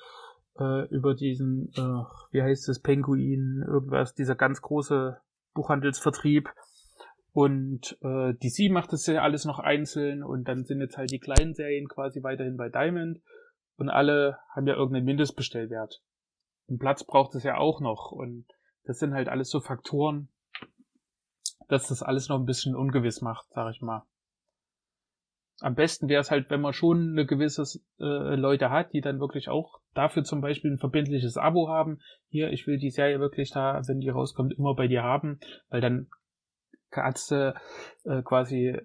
[0.60, 5.18] äh, über diesen, äh, wie heißt es, Penguin, irgendwas, dieser ganz große
[5.54, 6.50] Buchhandelsvertrieb.
[7.32, 11.20] Und äh, DC macht das ja alles noch einzeln und dann sind jetzt halt die
[11.20, 13.22] kleinen Serien quasi weiterhin bei Diamond
[13.78, 16.02] und alle haben ja irgendeinen Mindestbestellwert.
[16.68, 18.46] Und Platz braucht es ja auch noch und
[18.84, 20.30] das sind halt alles so Faktoren,
[21.68, 24.04] dass das alles noch ein bisschen ungewiss macht, sag ich mal.
[25.62, 27.64] Am besten wäre es halt, wenn man schon eine gewisse
[28.00, 32.00] äh, Leute hat, die dann wirklich auch dafür zum Beispiel ein verbindliches Abo haben.
[32.30, 35.82] Hier, ich will die Serie wirklich da, wenn die rauskommt, immer bei dir haben, weil
[35.82, 36.08] dann
[36.92, 37.54] kannst du
[38.04, 38.80] äh, quasi,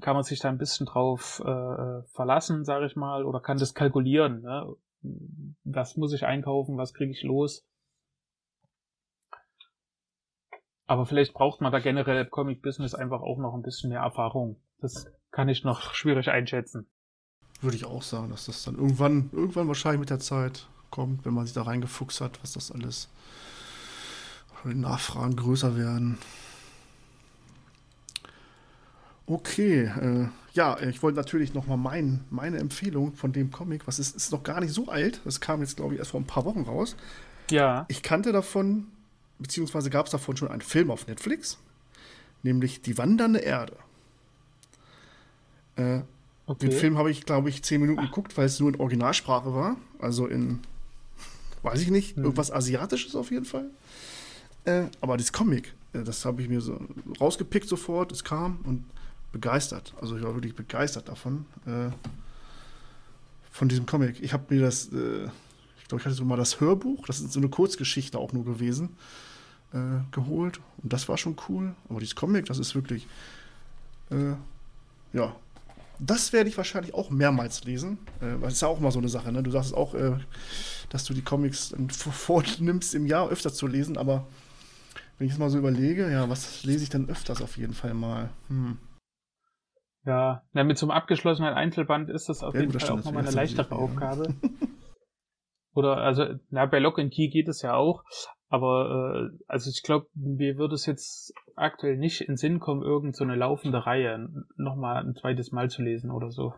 [0.00, 3.74] kann man sich da ein bisschen drauf äh, verlassen, sage ich mal, oder kann das
[3.74, 4.42] kalkulieren.
[4.42, 4.74] Ne?
[5.64, 7.64] Was muss ich einkaufen, was kriege ich los?
[10.86, 14.60] Aber vielleicht braucht man da generell im Comic-Business einfach auch noch ein bisschen mehr Erfahrung.
[14.78, 16.88] Das kann ich noch schwierig einschätzen.
[17.60, 21.34] Würde ich auch sagen, dass das dann irgendwann, irgendwann wahrscheinlich mit der Zeit kommt, wenn
[21.34, 23.10] man sich da reingefuchst hat, was das alles,
[24.64, 26.18] die Nachfragen größer werden.
[29.26, 33.98] Okay, äh, ja, ich wollte natürlich noch mal mein, meine Empfehlung von dem Comic, was
[33.98, 36.26] ist, ist noch gar nicht so alt, das kam jetzt, glaube ich, erst vor ein
[36.26, 36.96] paar Wochen raus.
[37.50, 37.86] Ja.
[37.88, 38.86] Ich kannte davon,
[39.38, 41.58] beziehungsweise gab es davon schon einen Film auf Netflix,
[42.44, 43.76] nämlich Die wandernde Erde.
[45.74, 46.00] Äh,
[46.46, 46.68] okay.
[46.68, 48.06] Den Film habe ich, glaube ich, zehn Minuten Ach.
[48.06, 50.60] geguckt, weil es nur in Originalsprache war, also in,
[51.62, 52.22] weiß ich nicht, hm.
[52.22, 53.70] irgendwas Asiatisches auf jeden Fall.
[54.64, 56.80] Äh, aber das Comic, äh, das habe ich mir so
[57.20, 58.84] rausgepickt sofort, es kam und
[59.36, 59.92] begeistert.
[60.00, 61.44] Also ich war wirklich begeistert davon.
[61.66, 61.90] Äh,
[63.50, 64.22] von diesem Comic.
[64.22, 65.24] Ich habe mir das, äh,
[65.78, 68.44] ich glaube, ich hatte so mal das Hörbuch, das ist so eine Kurzgeschichte auch nur
[68.44, 68.96] gewesen,
[69.72, 70.60] äh, geholt.
[70.82, 71.74] Und das war schon cool.
[71.88, 73.06] Aber dieses Comic, das ist wirklich,
[74.10, 74.34] äh,
[75.12, 75.36] ja,
[75.98, 77.98] das werde ich wahrscheinlich auch mehrmals lesen.
[78.20, 79.42] Äh, das ist ja auch mal so eine Sache, ne?
[79.42, 80.18] Du sagst auch, äh,
[80.88, 84.26] dass du die Comics vornimmst, im Jahr öfter zu lesen, aber
[85.18, 87.94] wenn ich es mal so überlege, ja, was lese ich denn öfters auf jeden Fall
[87.94, 88.28] mal?
[88.48, 88.78] Hm.
[90.06, 93.04] Ja, na, mit so einem abgeschlossenen Einzelband ist das auf ja, jeden gut, Fall auch
[93.04, 93.76] nochmal eine leichtere ja.
[93.76, 94.34] Aufgabe.
[95.74, 98.04] Oder, also, na, bei Lock and Key geht es ja auch,
[98.48, 103.16] aber, äh, also ich glaube, mir würde es jetzt aktuell nicht in Sinn kommen, irgend
[103.16, 106.54] so eine laufende Reihe nochmal ein zweites Mal zu lesen oder so.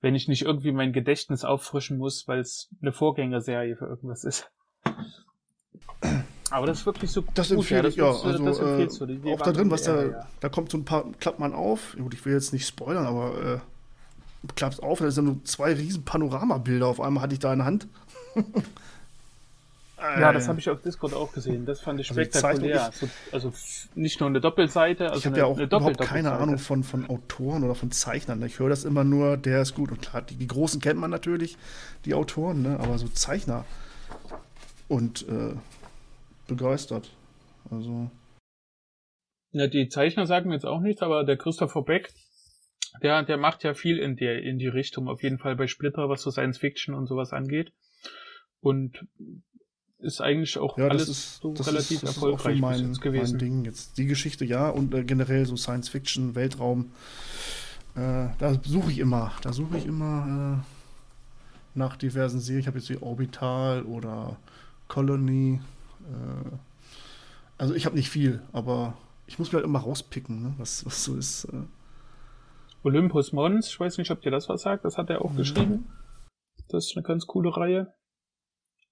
[0.00, 4.52] Wenn ich nicht irgendwie mein Gedächtnis auffrischen muss, weil es eine Vorgängerserie für irgendwas ist.
[6.52, 8.06] Aber das ist wirklich so das gut, empfehle ich, ja.
[8.10, 9.06] Also, das empfiehlst du.
[9.06, 10.26] Die, auch da drin, was da, ja.
[10.40, 11.96] da kommt so ein paar, klappt man auf.
[11.98, 13.58] Gut, ich will jetzt nicht spoilern, aber äh,
[14.54, 17.66] klappt auf, da sind nur zwei riesen Panoramabilder auf einmal hatte ich da in der
[17.66, 17.86] Hand.
[20.18, 21.64] Ja, das habe ich auf Discord auch gesehen.
[21.64, 22.90] Das fand ich Also spektakulär.
[22.92, 26.32] So, also f- nicht nur eine Doppelseite, also Ich habe ja auch überhaupt keine.
[26.32, 28.42] Ahnung von, von Autoren oder von Zeichnern.
[28.42, 29.92] Ich höre das immer nur, der ist gut.
[29.92, 31.56] Und klar, die, die Großen kennt man natürlich,
[32.04, 32.80] die Autoren, ne?
[32.80, 33.64] aber so Zeichner
[34.88, 35.54] und äh,
[36.56, 37.10] begeistert.
[37.70, 38.10] Also,
[39.52, 42.12] Ja, die Zeichner sagen mir jetzt auch nichts, aber der Christopher Beck,
[43.02, 46.08] der, der macht ja viel in der, in die Richtung, auf jeden Fall bei Splitter,
[46.08, 47.72] was so Science Fiction und sowas angeht.
[48.60, 49.06] Und
[49.98, 53.00] ist eigentlich auch ja, alles ist, so das relativ ist, ist erfolgreich bis mein, jetzt
[53.00, 53.32] gewesen.
[53.32, 53.64] mein Ding.
[53.64, 56.92] Jetzt die Geschichte, ja, und äh, generell so Science Fiction, Weltraum.
[57.94, 59.32] Äh, da suche ich immer.
[59.42, 62.60] Da suche ich immer äh, nach diversen Serien.
[62.60, 64.36] Ich habe jetzt wie Orbital oder
[64.88, 65.60] Colony.
[66.04, 66.56] Äh,
[67.58, 68.94] also ich habe nicht viel, aber
[69.26, 71.44] ich muss mir halt immer rauspicken, ne, was, was so ist.
[71.44, 71.62] Äh.
[72.84, 75.86] Olympus Mons, ich weiß nicht, ob dir das was sagt, das hat er auch geschrieben.
[76.68, 77.94] Das ist eine ganz coole Reihe.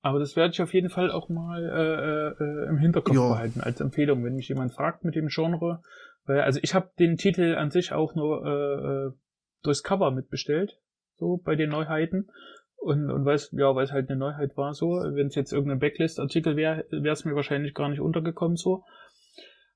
[0.02, 3.28] Aber das werde ich auf jeden Fall auch mal äh, äh, im Hinterkopf Ja.
[3.28, 5.82] behalten als Empfehlung, wenn mich jemand fragt mit dem Genre.
[6.24, 9.12] Weil, also ich habe den Titel an sich auch nur äh, äh,
[9.62, 10.78] durchs Cover mitbestellt,
[11.16, 12.30] so bei den Neuheiten.
[12.80, 15.52] Und, und weil es ja, weil es halt eine Neuheit war, so, wenn es jetzt
[15.52, 18.84] irgendein Backlist-Artikel wäre, wäre es mir wahrscheinlich gar nicht untergekommen so.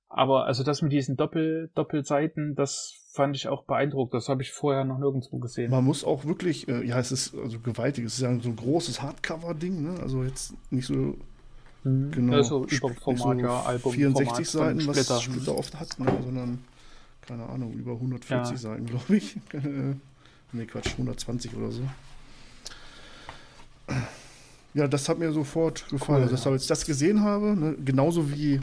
[0.08, 4.14] Aber also das mit diesen Doppel, Doppelseiten, das fand ich auch beeindruckend.
[4.14, 5.70] Das habe ich vorher noch nirgendwo gesehen.
[5.70, 8.04] Man muss auch wirklich, äh, ja, es ist also gewaltig.
[8.04, 10.00] Es ist ja so ein großes Hardcover-Ding, ne?
[10.00, 11.16] Also jetzt nicht so
[11.84, 12.10] Mhm.
[12.12, 13.92] genau Also über Format, so ja, Album.
[13.92, 15.20] 64 Seiten, von was Splitter.
[15.20, 16.06] Splitter oft hat, ne?
[16.22, 16.64] sondern
[17.20, 18.56] keine Ahnung, über 140 Ja.
[18.56, 19.36] Seiten, glaube ich.
[19.52, 19.94] Äh,
[20.52, 21.82] nee, Quatsch, 120 oder so.
[24.74, 26.22] Ja, das hat mir sofort gefallen.
[26.22, 26.50] Cool, also, dass, ja.
[26.50, 28.60] als ich das gesehen habe, ne, genauso wie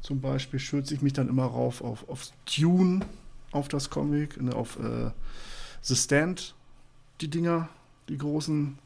[0.00, 3.00] zum Beispiel stürze ich mich dann immer rauf auf, auf Tune,
[3.52, 5.10] auf das Comic, ne, auf äh,
[5.82, 6.54] The Stand,
[7.20, 7.68] die Dinger,
[8.08, 8.78] die großen,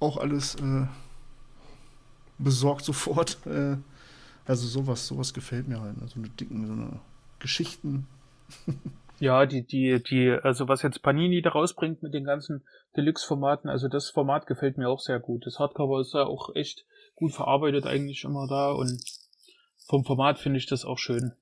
[0.00, 0.86] auch alles äh,
[2.38, 3.38] besorgt sofort.
[3.46, 3.76] Äh,
[4.46, 6.00] also sowas, sowas gefällt mir halt.
[6.00, 6.08] Ne?
[6.08, 7.00] So eine dicken, so eine
[7.38, 8.06] Geschichten.
[9.20, 12.64] Ja, die, die, die, also was jetzt Panini da rausbringt mit den ganzen
[12.96, 15.44] Deluxe-Formaten, also das Format gefällt mir auch sehr gut.
[15.44, 18.98] Das Hardcover ist ja auch echt gut verarbeitet eigentlich immer da und
[19.86, 21.32] vom Format finde ich das auch schön.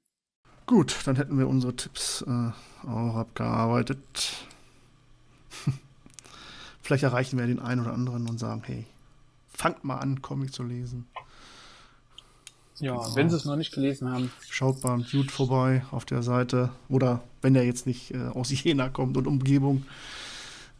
[0.66, 2.50] Gut, dann hätten wir unsere Tipps äh,
[2.88, 3.98] auch abgearbeitet.
[6.82, 8.86] Vielleicht erreichen wir den einen oder anderen und sagen, hey,
[9.46, 11.08] fangt mal an, Comic zu lesen.
[12.80, 13.16] Ja, Genau.
[13.16, 14.30] wenn sie es noch nicht gelesen haben.
[14.48, 16.70] Schaut beim Dude vorbei auf der Seite.
[16.88, 19.84] Oder wenn er jetzt nicht äh, aus Jena kommt und Umgebung.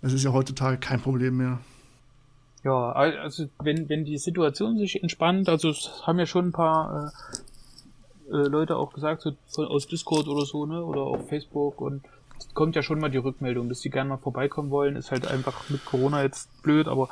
[0.03, 1.59] Das ist ja heutzutage kein Problem mehr.
[2.65, 7.13] Ja, also wenn, wenn die Situation sich entspannt, also es haben ja schon ein paar
[8.31, 11.81] äh, äh, Leute auch gesagt, so von, aus Discord oder so, ne, oder auf Facebook
[11.81, 12.05] und
[12.39, 15.27] es kommt ja schon mal die Rückmeldung, dass die gerne mal vorbeikommen wollen, ist halt
[15.27, 17.09] einfach mit Corona jetzt blöd, aber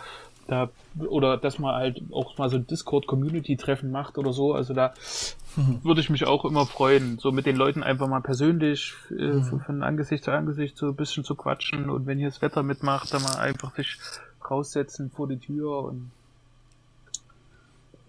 [0.46, 0.70] da,
[1.08, 4.94] oder dass man halt auch mal so ein Discord-Community-Treffen macht oder so, also da
[5.82, 9.60] würde ich mich auch immer freuen, so mit den Leuten einfach mal persönlich äh, von,
[9.60, 13.12] von Angesicht zu Angesicht so ein bisschen zu quatschen und wenn hier das Wetter mitmacht,
[13.12, 13.98] dann mal einfach sich
[14.48, 16.10] raussetzen vor die Tür und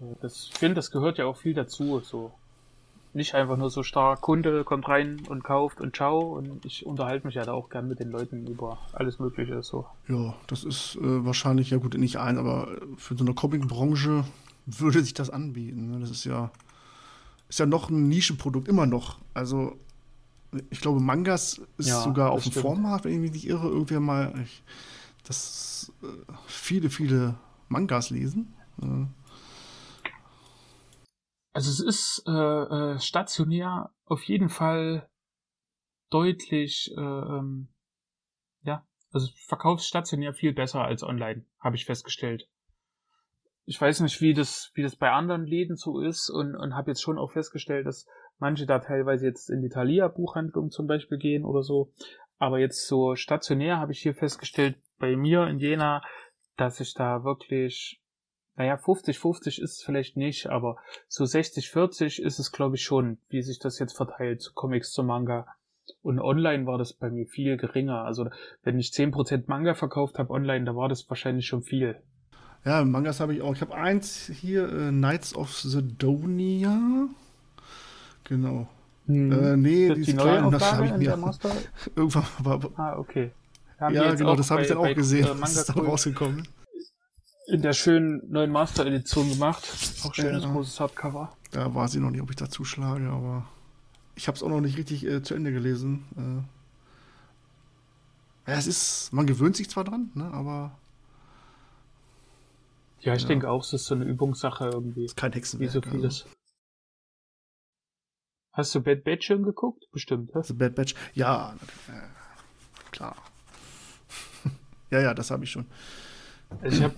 [0.00, 2.32] äh, das ich finde, das gehört ja auch viel dazu, so
[3.18, 7.26] nicht einfach nur so stark Kunde kommt rein und kauft und ciao und ich unterhalte
[7.26, 9.84] mich ja da auch gern mit den Leuten über alles Mögliche so.
[10.08, 14.24] Ja, das ist äh, wahrscheinlich, ja gut, nicht ein, aber für so eine Comic-Branche
[14.66, 15.90] würde sich das anbieten.
[15.90, 16.00] Ne?
[16.00, 16.50] Das ist ja,
[17.48, 19.18] ist ja noch ein Nischenprodukt, immer noch.
[19.34, 19.76] Also,
[20.70, 22.64] ich glaube, Mangas ist Ja, sogar auf dem stimmt.
[22.66, 24.62] Vormarkt, wenn ich mich nicht irre, irgendwer mal, ich,
[25.24, 26.06] dass äh,
[26.46, 27.34] viele, viele
[27.68, 28.54] Mangas lesen.
[28.82, 29.06] Äh,
[31.58, 35.10] Also es ist äh, äh, stationär auf jeden Fall
[36.08, 37.66] deutlich, äh, ähm,
[38.62, 42.48] ja, also verkaufsstationär viel besser als online, habe ich festgestellt.
[43.64, 46.92] Ich weiß nicht, wie das, wie das bei anderen Läden so ist und, und habe
[46.92, 48.06] jetzt schon auch festgestellt, dass
[48.38, 51.92] manche da teilweise jetzt in die Thalia-Buchhandlung zum Beispiel gehen oder so.
[52.36, 56.02] Aber jetzt so stationär habe ich hier festgestellt, bei mir in Jena,
[56.56, 58.00] dass ich da wirklich,
[58.58, 63.40] naja, 50-50 ist es vielleicht nicht, aber so 60-40 ist es, glaube ich, schon, wie
[63.42, 65.46] sich das jetzt verteilt, zu Comics zu Manga.
[66.02, 68.04] Und online war das bei mir viel geringer.
[68.04, 68.28] Also
[68.64, 71.96] wenn ich 10% Manga verkauft habe online, da war das wahrscheinlich schon viel.
[72.64, 73.54] ja, Mangas habe ich auch.
[73.54, 77.08] Ich habe eins hier, äh, Knights of Sidonia.
[78.24, 78.68] Genau.
[79.08, 81.10] Äh, nee, die ist die ist neue klein, das habe ich mir
[81.96, 83.30] irgendwann aber, Ah, okay.
[83.80, 85.24] Haben Ja, genau, das habe ich dann auch gesehen.
[85.24, 86.46] äh, das ist dann rausgekommen.
[87.48, 89.64] In der schönen neuen Master-Edition gemacht.
[90.04, 90.52] Auch schönes Ja.
[90.52, 91.36] großes Hardcover.
[91.50, 93.48] Da weiß ich noch nicht, ob ich da zuschlage, aber
[94.14, 96.44] ich habe es auch noch nicht richtig äh, zu Ende gelesen.
[98.46, 100.78] Äh, ja, es ist, man gewöhnt sich zwar dran, ne, aber
[103.00, 105.04] Ja, ich denke auch, es ist so eine Übungssache irgendwie.
[105.06, 105.72] Ist kein Wie Hexenwerk.
[105.72, 106.26] so vieles.
[108.52, 109.84] Hast du Bad Batch schon geguckt?
[109.92, 110.34] Bestimmt.
[110.34, 110.94] Also Bad Batch.
[111.14, 113.16] Ja, natürlich, äh, klar.
[114.90, 115.66] ja, ja, das habe ich schon.
[116.60, 116.92] Also ich hab,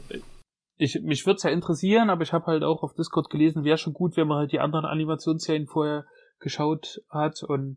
[0.81, 3.77] ich, mich würde es ja interessieren, aber ich habe halt auch auf Discord gelesen, wäre
[3.77, 6.07] schon gut, wenn man halt die anderen Animationsserien vorher
[6.41, 7.77] geschaut hat und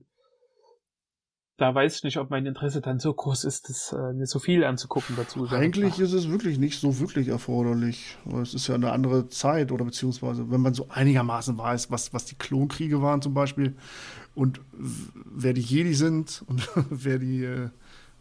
[1.58, 4.40] da weiß ich nicht, ob mein Interesse dann so groß ist, das, äh, mir so
[4.40, 5.48] viel anzugucken dazu.
[5.52, 8.18] Eigentlich ist es wirklich nicht so wirklich erforderlich.
[8.42, 12.26] Es ist ja eine andere Zeit oder beziehungsweise, wenn man so einigermaßen weiß, was, was
[12.26, 13.76] die Klonkriege waren zum Beispiel
[14.34, 17.70] und wer die Jedi sind und wer die äh,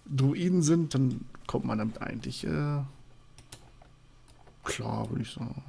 [0.07, 2.81] Druiden sind, dann kommt man damit eigentlich äh,
[4.65, 5.63] klar, würde ich sagen.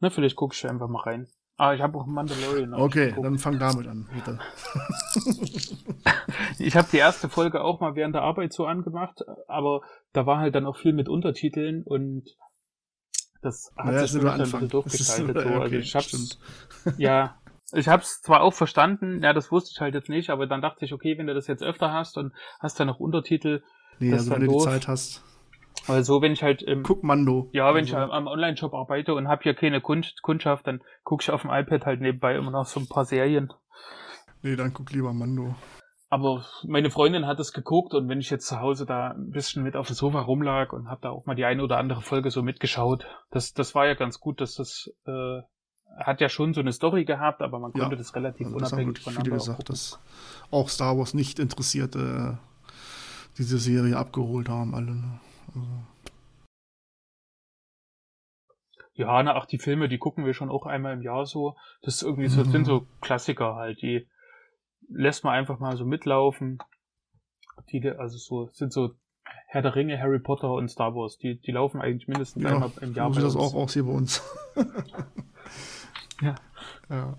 [0.00, 1.28] Na, vielleicht gucke ich einfach mal rein.
[1.56, 2.72] Ah, ich habe auch Mandalorian.
[2.72, 4.08] Okay, dann fang damit an.
[4.14, 4.38] Bitte.
[6.58, 9.80] Ich habe die erste Folge auch mal während der Arbeit so angemacht, aber
[10.12, 12.24] da war halt dann auch viel mit Untertiteln und
[13.42, 15.16] das hat Naja, sich nur dann ein bisschen ist-.
[15.16, 15.26] So.
[15.26, 16.38] ja, Also okay, ich hab's, stimmt.
[16.98, 17.38] ja,
[17.72, 20.84] ich hab's zwar auch verstanden, ja, das wusste ich halt jetzt nicht, aber dann dachte
[20.84, 23.62] ich, okay, wenn du das jetzt öfter hast und hast dann noch Untertitel,
[24.00, 24.58] Nee, also wenn du die.
[24.58, 25.22] Zeit hast,
[25.88, 27.48] weil so, wenn ich halt im, guck Mando.
[27.52, 31.22] ja, wenn ich Also, am Online-Shop arbeite und habe hier keine Kund Kundschaft, dann gucke
[31.22, 33.52] ich auf dem iPad halt nebenbei immer noch so ein paar Serien.
[34.42, 35.54] Nee, dann guck lieber Mando.
[36.10, 39.62] Aber meine Freundin hat es geguckt und wenn ich jetzt zu Hause da ein bisschen
[39.62, 42.30] mit auf dem Sofa rumlag und habe da auch mal die eine oder andere Folge
[42.30, 45.40] so mitgeschaut, das, das war ja ganz gut, dass das äh,
[45.98, 48.72] hat ja schon so eine Story gehabt, aber man Ja, konnte das relativ Also das
[48.72, 49.72] haben unabhängig voneinander viele auch gesagt, gucken.
[49.74, 49.98] dass
[50.50, 52.72] auch Star Wars nicht Interessierte äh,
[53.36, 54.94] diese Serie abgeholt haben, alle.
[54.94, 55.20] Ne?
[58.94, 61.56] Ja, na, auch die Filme, die gucken wir schon auch einmal im Jahr so.
[61.82, 62.50] Das ist irgendwie so, Mhm.
[62.50, 64.08] sind so Klassiker halt, die
[64.88, 66.58] lässt man einfach mal so mitlaufen.
[67.70, 68.94] Die, also so, sind so
[69.46, 72.70] Herr der Ringe, Harry Potter und Star Wars, die, die laufen eigentlich mindestens ja, einmal
[72.80, 74.22] im Jahr so sieht das auch aus hier bei uns.
[76.20, 76.34] Ja.
[76.90, 77.16] ja.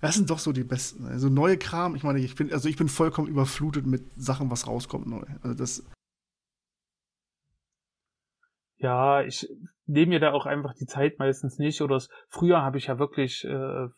[0.00, 1.06] Das sind doch so die besten.
[1.06, 4.66] Also neue Kram, ich meine, ich bin, also ich bin vollkommen überflutet mit Sachen, was
[4.66, 5.22] rauskommt neu.
[5.42, 5.84] Also das,
[8.78, 9.48] Ja, ich
[9.86, 11.80] nehme mir da auch einfach die Zeit meistens nicht.
[11.82, 13.88] Oder früher habe ich ja wirklich äh,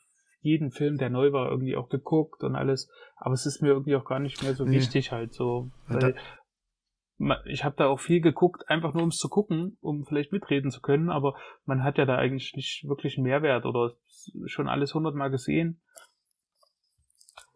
[0.40, 2.90] jeden Film, der neu war, irgendwie auch geguckt und alles.
[3.16, 4.76] Aber es ist mir irgendwie auch gar nicht mehr so Nee.
[4.76, 5.70] wichtig halt so.
[5.86, 6.14] Weil
[7.18, 10.32] ma- ich habe da auch viel geguckt, einfach nur um es zu gucken, um vielleicht
[10.32, 11.10] mitreden zu können.
[11.10, 11.34] Aber
[11.66, 13.92] man hat ja da eigentlich nicht wirklich einen Mehrwert oder
[14.46, 15.82] schon alles hundertmal gesehen.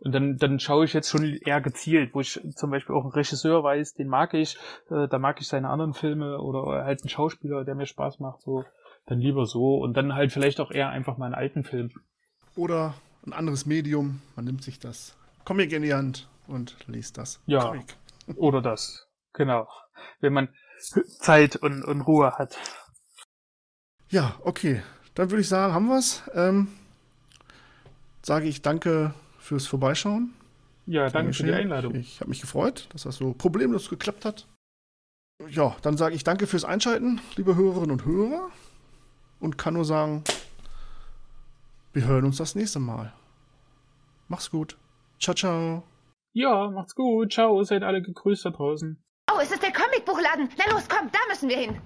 [0.05, 3.12] Und dann, dann schaue ich jetzt schon eher gezielt, wo ich zum Beispiel auch einen
[3.12, 4.59] Regisseur weiß, den mag ich,
[4.90, 8.42] äh, da mag ich seine anderen Filme oder halt einen Schauspieler, der mir Spaß macht,
[8.42, 8.64] so,
[9.07, 9.78] dann lieber so.
[9.78, 11.90] Und dann halt vielleicht auch eher einfach mal einen alten Film.
[12.55, 12.94] oder
[13.26, 17.68] ein anderes Medium, man nimmt sich das Comic in die Hand und liest das Ja.
[17.68, 17.96] Comic.
[18.36, 19.09] Oder das.
[19.32, 19.66] Genau.
[20.20, 20.48] Wenn man
[21.20, 22.57] Zeit und, und Ruhe hat.
[24.11, 24.82] Ja, okay.
[25.14, 26.22] Dann würde ich sagen, haben wir's.
[26.34, 26.68] Ähm,
[28.22, 29.14] sage ich danke
[29.45, 30.34] fürs Vorbeischauen.
[30.86, 31.53] Ja, danke für die.
[31.53, 31.95] Einladung.
[31.95, 34.47] Ich habe mich gefreut, dass das so problemlos geklappt hat.
[35.49, 38.49] Ja, dann sage ich danke fürs Einschalten, liebe Hörerinnen und Hörer.
[39.40, 40.24] Und kann nur sagen,
[41.92, 43.12] wir hören uns das nächste Mal.
[44.28, 44.78] Mach's gut.
[45.20, 45.82] Ciao, ciao.
[46.32, 47.32] Ja, macht's gut.
[47.32, 49.03] Ciao, seid alle gegrüßt da draußen.
[49.30, 50.49] Oh, es ist der Comicbuchladen.
[50.59, 51.80] Na los, komm, da müssen wir hin.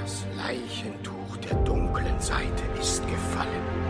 [0.00, 3.87] Das Leichentuch der dunklen Seite ist gefallen.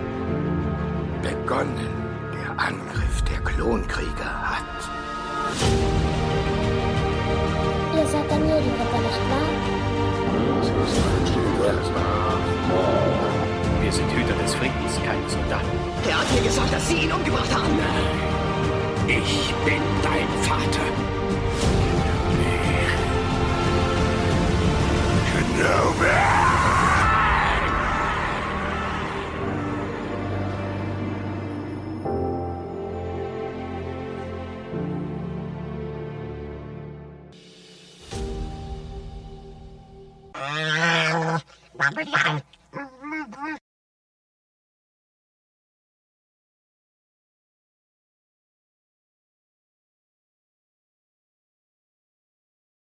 [1.22, 1.90] Begonnen
[2.32, 4.62] der Angriff der Klonkrieger hat.
[7.96, 9.68] Ihr seid der Medienritter, nicht wahr?
[13.82, 15.66] Wir sind Hüter des Friedens, keine Soldaten.
[16.08, 17.78] Er hat mir gesagt, dass Sie ihn umgebracht haben.
[19.06, 20.88] Ich bin dein Vater.
[25.58, 26.47] Bam, bam,